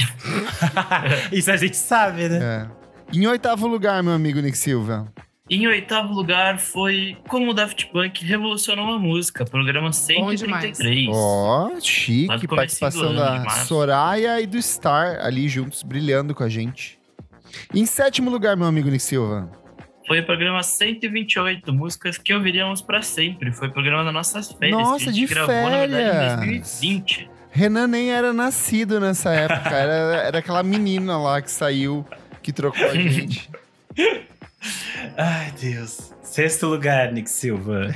[1.32, 2.66] Isso a gente sabe, né?
[2.74, 3.16] é.
[3.16, 5.10] Em oitavo lugar, meu amigo Nick Silva.
[5.50, 11.08] Em oitavo lugar foi Como o Daft Punk Revolucionou a Música, programa 133.
[11.10, 12.46] Ó, Lá chique.
[12.46, 13.48] Participação da.
[13.64, 16.98] Soraya e do Star ali juntos, brilhando com a gente.
[17.74, 19.50] Em sétimo lugar, meu amigo Nick Silva.
[20.06, 23.52] Foi o programa 128, músicas que ouviríamos pra sempre.
[23.52, 24.78] Foi o programa das nossas férias.
[24.78, 26.80] Nossa, que a gente de gravou, na verdade, em férias.
[26.80, 27.30] 2020.
[27.50, 29.70] Renan nem era nascido nessa época.
[29.70, 32.06] Era, era aquela menina lá que saiu,
[32.42, 33.50] que trocou a gente.
[35.16, 36.12] Ai, Deus.
[36.22, 37.94] Sexto lugar, Nick Silva.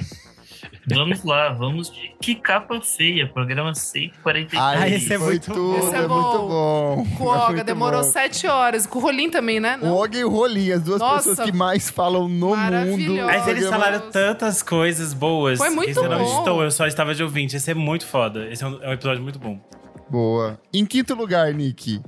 [0.88, 4.60] Vamos lá, vamos de Que Capa Feia, programa 143.
[4.60, 5.54] Ai, esse é foi muito bom.
[5.54, 6.22] tudo, Esse é é, bom.
[6.22, 7.16] muito bom.
[7.16, 8.10] Com o Olga, muito demorou bom.
[8.10, 8.84] sete horas.
[8.86, 9.78] Com o Rolim também, né?
[9.80, 9.94] O Não.
[9.94, 12.56] Olga e o Rolim, as duas Nossa, pessoas que mais falam no mundo.
[12.56, 13.26] maravilhoso.
[13.26, 15.58] Mas eles falaram tantas coisas boas.
[15.58, 16.38] Foi muito Esse eu não bom.
[16.38, 17.54] estou, eu só estava de ouvinte.
[17.56, 18.48] Esse é muito foda.
[18.48, 19.60] Esse é um, é um episódio muito bom.
[20.10, 20.60] Boa.
[20.74, 22.00] Em quinto lugar, Nick.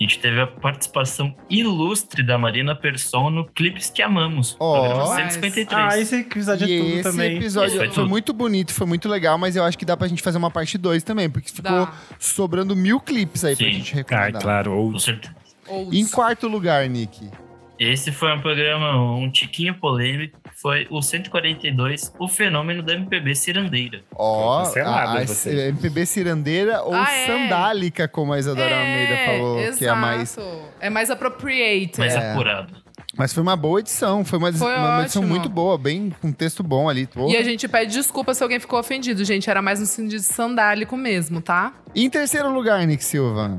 [0.00, 5.78] A gente teve a participação ilustre da Marina Persson no Clipes que Amamos, Mas- 153.
[5.92, 7.36] Ah, esse episódio E é tudo esse também.
[7.36, 10.22] episódio Esse foi muito bonito, foi muito legal, mas eu acho que dá pra gente
[10.22, 11.92] fazer uma parte 2 também, porque ficou Dá.
[12.18, 13.72] sobrando mil clipes aí pra Sim.
[13.74, 14.40] gente Ah, recomendar.
[14.42, 14.72] claro.
[14.72, 14.92] Ou...
[14.92, 15.34] Com certeza.
[15.92, 17.28] Em quarto lugar, Nick.
[17.80, 24.02] Esse foi um programa um tiquinho polêmico, foi o 142, o fenômeno da MPB cirandeira.
[24.14, 25.68] Ó, Cancelado a, a você.
[25.68, 27.26] MPB cirandeira ou Ah, é?
[27.26, 29.78] sandálica, como a Isadora Almeida falou, exato.
[29.78, 30.36] que é a mais.
[30.78, 31.98] É mais appropriate.
[31.98, 32.32] Mais É.
[32.32, 32.74] apurado.
[33.16, 36.32] Mas foi uma boa edição, foi uma, Foi uma edição muito boa, bem com um
[36.32, 37.08] texto bom ali.
[37.28, 39.48] E a gente pede desculpa se alguém ficou ofendido, gente.
[39.48, 41.72] Era mais no sentido sandálico mesmo, tá?
[41.94, 43.58] Em terceiro lugar, Nick Silva.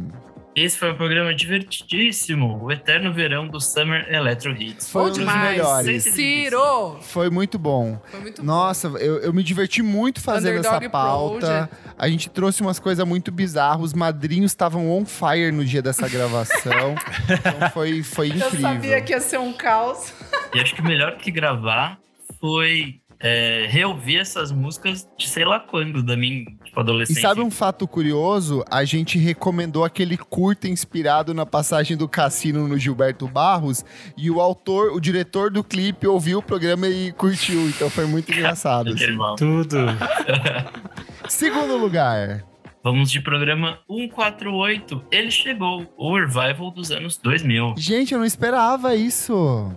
[0.53, 4.89] Esse foi um programa divertidíssimo, o eterno verão do Summer Electro Hits.
[4.89, 5.51] Foi Bom um dos demais.
[5.51, 6.03] melhores.
[6.03, 6.97] Ciro!
[7.01, 7.99] Foi muito bom.
[8.11, 8.45] Foi muito bom.
[8.45, 11.69] Nossa, eu, eu me diverti muito fazendo Underdog essa pauta.
[11.97, 13.81] A gente trouxe umas coisas muito bizarras.
[13.85, 16.95] Os madrinhos estavam on fire no dia dessa gravação.
[17.31, 18.59] então foi, foi Eu incrível.
[18.61, 20.13] sabia que ia ser um caos.
[20.53, 21.97] E acho que melhor que gravar
[22.41, 27.22] foi é, reouvir essas músicas de sei lá quando, da minha tipo, E adolescência.
[27.22, 28.63] sabe um fato curioso?
[28.69, 33.86] A gente recomendou aquele curta inspirado na passagem do cassino no Gilberto Barros.
[34.17, 37.67] E o autor, o diretor do clipe, ouviu o programa e curtiu.
[37.69, 38.89] Então foi muito engraçado.
[38.93, 39.17] Assim.
[39.38, 39.78] Tudo.
[41.30, 42.43] Segundo lugar.
[42.84, 47.76] Vamos de programa 148, ele chegou, o revival dos anos 2000.
[47.78, 49.72] Gente, eu não esperava isso.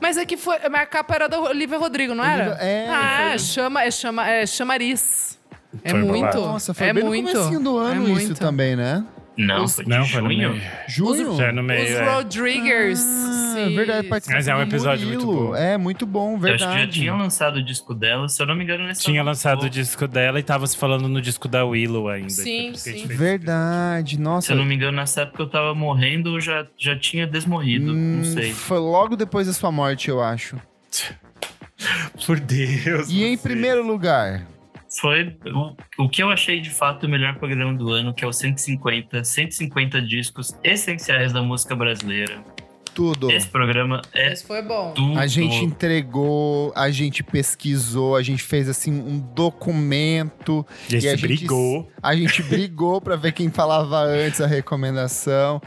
[0.00, 0.56] Mas é que foi.
[0.56, 2.50] A capa era da Olivia Rodrigo, não era?
[2.50, 5.38] Olivia- é, Ah, foi- chama, é, chama, é chamariz.
[5.84, 6.36] É Foi muito.
[6.38, 7.26] Nossa, foi é bem muito.
[7.28, 9.04] no comecinho do ano é isso também, né?
[9.36, 10.50] Não, Os- foi de Não, foi no junho.
[10.54, 10.62] meio.
[10.88, 11.36] Junho?
[11.36, 12.14] Já é no meio, Os é.
[12.14, 13.00] Rodriguers.
[13.00, 13.74] Ah, sim.
[13.76, 15.54] verdade, Mas é um episódio muito bom.
[15.54, 16.92] É, muito bom, Eu acho que já verdade.
[17.00, 20.08] tinha lançado o disco dela, se eu não me engano, nesse Tinha lançado o disco
[20.08, 22.30] dela e tava se falando no disco da Willow ainda.
[22.30, 23.06] Sim, sim.
[23.06, 24.46] Verdade, nossa.
[24.46, 27.92] Se eu não me engano, nessa época eu tava morrendo ou já, já tinha desmorrido,
[27.92, 28.52] Hum, não sei.
[28.52, 30.56] Foi logo depois da sua morte, eu acho.
[32.26, 33.10] Por Deus.
[33.10, 33.42] E em você.
[33.42, 34.46] primeiro lugar,
[35.00, 35.36] Foi
[35.98, 38.32] o, o que eu achei de fato o melhor programa do ano, que é o
[38.32, 42.38] 150, 150 discos essenciais da música brasileira.
[42.94, 43.30] tudo.
[43.30, 44.92] Esse programa é Esse foi bom.
[44.94, 45.18] tudo.
[45.18, 50.64] A gente entregou, a gente pesquisou, a gente fez assim um documento.
[50.90, 51.92] E a gente a gente- brigou.
[52.02, 55.60] A gente brigou pra ver quem falava antes a recomendação.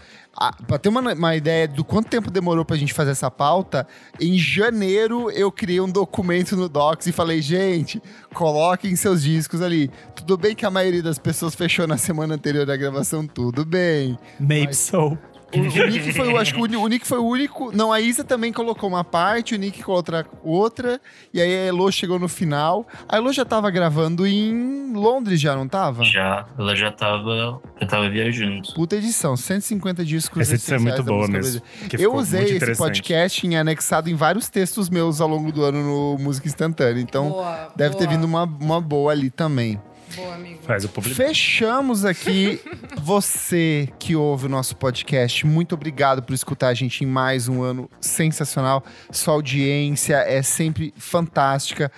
[0.67, 3.85] Pra ter uma, uma ideia do quanto tempo demorou pra gente fazer essa pauta,
[4.19, 8.01] em janeiro eu criei um documento no Docs e falei, gente,
[8.33, 9.91] coloquem seus discos ali.
[10.15, 14.17] Tudo bem que a maioria das pessoas fechou na semana anterior da gravação, tudo bem.
[14.39, 15.17] Maybe Mas- so.
[15.53, 17.75] O, o Nick foi, o- acho que o, Ni- o Nick foi o único.
[17.75, 21.01] Não, a Isa também colocou uma parte, o Nick colocou outra, outra.
[21.33, 22.87] E aí a Elo chegou no final.
[23.07, 26.03] A Elo já tava gravando em Londres, já não tava?
[26.03, 28.73] Já, ela já tava, já tava viajando.
[28.73, 30.41] Puta edição, 150 discos.
[30.41, 31.61] Essa edição é muito boa mesmo.
[31.97, 36.17] Eu usei esse podcast em anexado em vários textos meus ao longo do ano no
[36.23, 37.01] Música Instantânea.
[37.01, 39.79] Então boa, deve ter boa, vindo uma, uma boa ali também.
[40.15, 40.59] Boa, amigo.
[40.63, 41.15] Faz o público.
[41.15, 42.59] Fechamos aqui.
[43.01, 47.61] Você que ouve o nosso podcast, muito obrigado por escutar a gente em mais um
[47.61, 48.83] ano sensacional.
[49.11, 51.91] Sua audiência é sempre fantástica.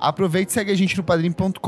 [0.00, 1.60] Aproveite e segue a gente no padrim.com.br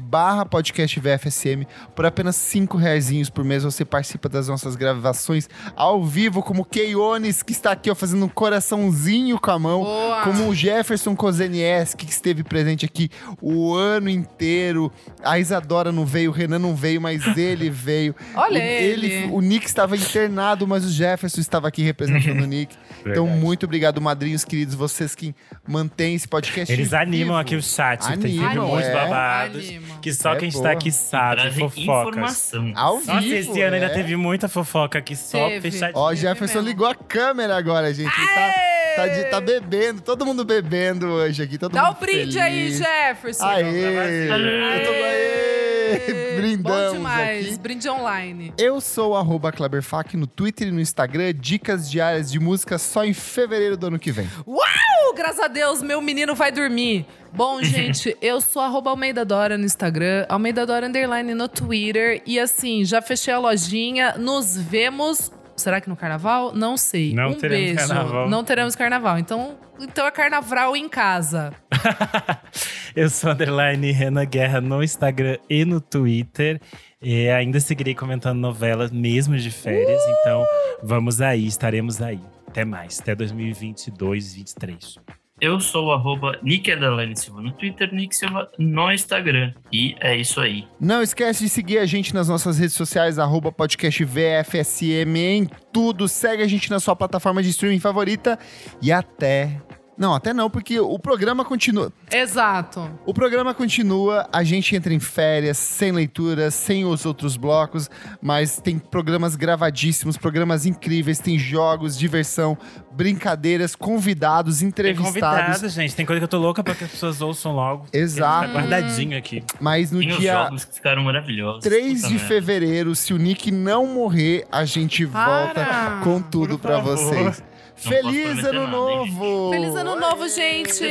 [0.00, 1.66] barra podcast VFSM.
[1.94, 6.64] Por apenas 5 reais por mês você participa das nossas gravações ao vivo, como o
[6.64, 10.22] Keiones, que está aqui ó, fazendo um coraçãozinho com a mão, Boa.
[10.22, 13.08] como o Jefferson Kozenieski, que esteve presente aqui
[13.40, 14.92] o ano inteiro.
[15.22, 18.14] A Isadora não veio, o Renan não veio, mas ele veio.
[18.34, 19.24] Olha o, ele.
[19.32, 22.76] O Nick estava internado, mas o Jefferson estava aqui representando o Nick.
[23.06, 25.34] Então, muito obrigado, madrinhos queridos, vocês que
[25.66, 26.70] mantêm esse podcast.
[26.72, 27.37] Eles animam.
[27.38, 28.00] Aqui o chat.
[28.00, 28.92] tem sempre muitos é.
[28.94, 29.68] babados.
[29.68, 29.98] Anima.
[30.00, 30.60] Que só É quem boa.
[30.60, 31.82] está aqui sabe, Trazem fofocas.
[31.82, 32.72] informação.
[32.74, 33.34] Ao Nossa, vivo.
[33.34, 33.90] esse ano ainda é.
[33.90, 35.70] teve muita fofoca aqui, só Teve.
[35.70, 35.98] fechadinho.
[35.98, 38.10] Ó, o Jefferson ligou a câmera agora, gente.
[38.10, 38.54] Tá,
[38.96, 41.56] tá, de- tá bebendo, todo mundo bebendo hoje aqui.
[41.58, 42.40] Todo Dá mundo o brinde feliz.
[42.40, 43.44] aí, Jefferson.
[43.46, 43.64] Aê!
[43.64, 44.28] Aê!
[44.28, 46.27] Eu tô aê!
[46.40, 47.46] Brindamos Bom demais.
[47.46, 47.58] aqui.
[47.58, 48.52] Brinde online.
[48.58, 51.32] Eu sou o arroba Kleberfac no Twitter e no Instagram.
[51.34, 54.28] Dicas diárias de música só em fevereiro do ano que vem.
[54.46, 55.14] Uau!
[55.16, 57.04] Graças a Deus, meu menino vai dormir.
[57.32, 62.22] Bom, gente, eu sou arroba Almeida Dora no Instagram, Almeida Dora Underline no Twitter.
[62.24, 64.14] E assim, já fechei a lojinha.
[64.16, 65.32] Nos vemos.
[65.56, 66.52] Será que no carnaval?
[66.54, 67.12] Não sei.
[67.12, 67.88] Não um teremos beijo.
[67.88, 68.28] carnaval.
[68.28, 69.18] Não teremos carnaval.
[69.18, 71.52] Então, então é carnaval em casa.
[72.94, 76.60] Eu sou underline Renan Guerra no Instagram e no Twitter.
[77.00, 80.02] E ainda seguirei comentando novelas mesmo de férias.
[80.20, 80.44] Então,
[80.82, 82.20] vamos aí, estaremos aí.
[82.48, 84.96] Até mais, até 2022, 2023.
[85.40, 86.68] Eu sou o arroba Nick
[87.14, 89.54] Silva no Twitter, Nick Silva no Instagram.
[89.72, 90.66] E é isso aí.
[90.80, 96.08] Não esquece de seguir a gente nas nossas redes sociais, arroba podcast VFSM em tudo.
[96.08, 98.36] Segue a gente na sua plataforma de streaming favorita.
[98.82, 99.60] E até.
[99.98, 101.92] Não, até não, porque o programa continua.
[102.12, 102.88] Exato.
[103.04, 107.90] O programa continua, a gente entra em férias, sem leituras, sem os outros blocos,
[108.22, 112.56] mas tem programas gravadíssimos, programas incríveis, tem jogos, diversão,
[112.92, 115.12] brincadeiras, convidados, Tem entrevistados.
[115.12, 115.94] convidado, gente.
[115.94, 117.86] Tem coisa que eu tô louca pra que as pessoas ouçam logo.
[117.92, 118.52] Exato.
[118.52, 119.42] Tá guardadinho aqui.
[119.60, 121.62] Mas no Tem os dia jogos que ficaram maravilhosos.
[121.62, 122.28] 3 Puta de merda.
[122.28, 125.26] fevereiro, se o Nick não morrer, a gente Para!
[125.26, 126.96] volta com tudo Por pra favor.
[126.96, 127.42] vocês.
[127.78, 129.50] Feliz ano nada, novo!
[129.52, 130.84] Feliz ano novo, gente!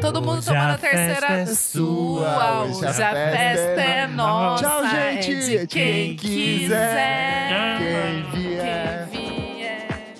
[0.00, 2.64] Todo mundo Hoje tomando a terceira é sua.
[2.64, 4.62] hoje a festa é nossa.
[4.64, 5.58] Tchau, é gente!
[5.60, 7.78] de quem quiser.
[7.78, 9.08] Quem vier.
[9.10, 9.22] Quem
[9.56, 10.14] vier.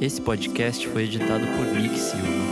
[0.00, 2.47] Esse podcast foi editado por Nick Silva.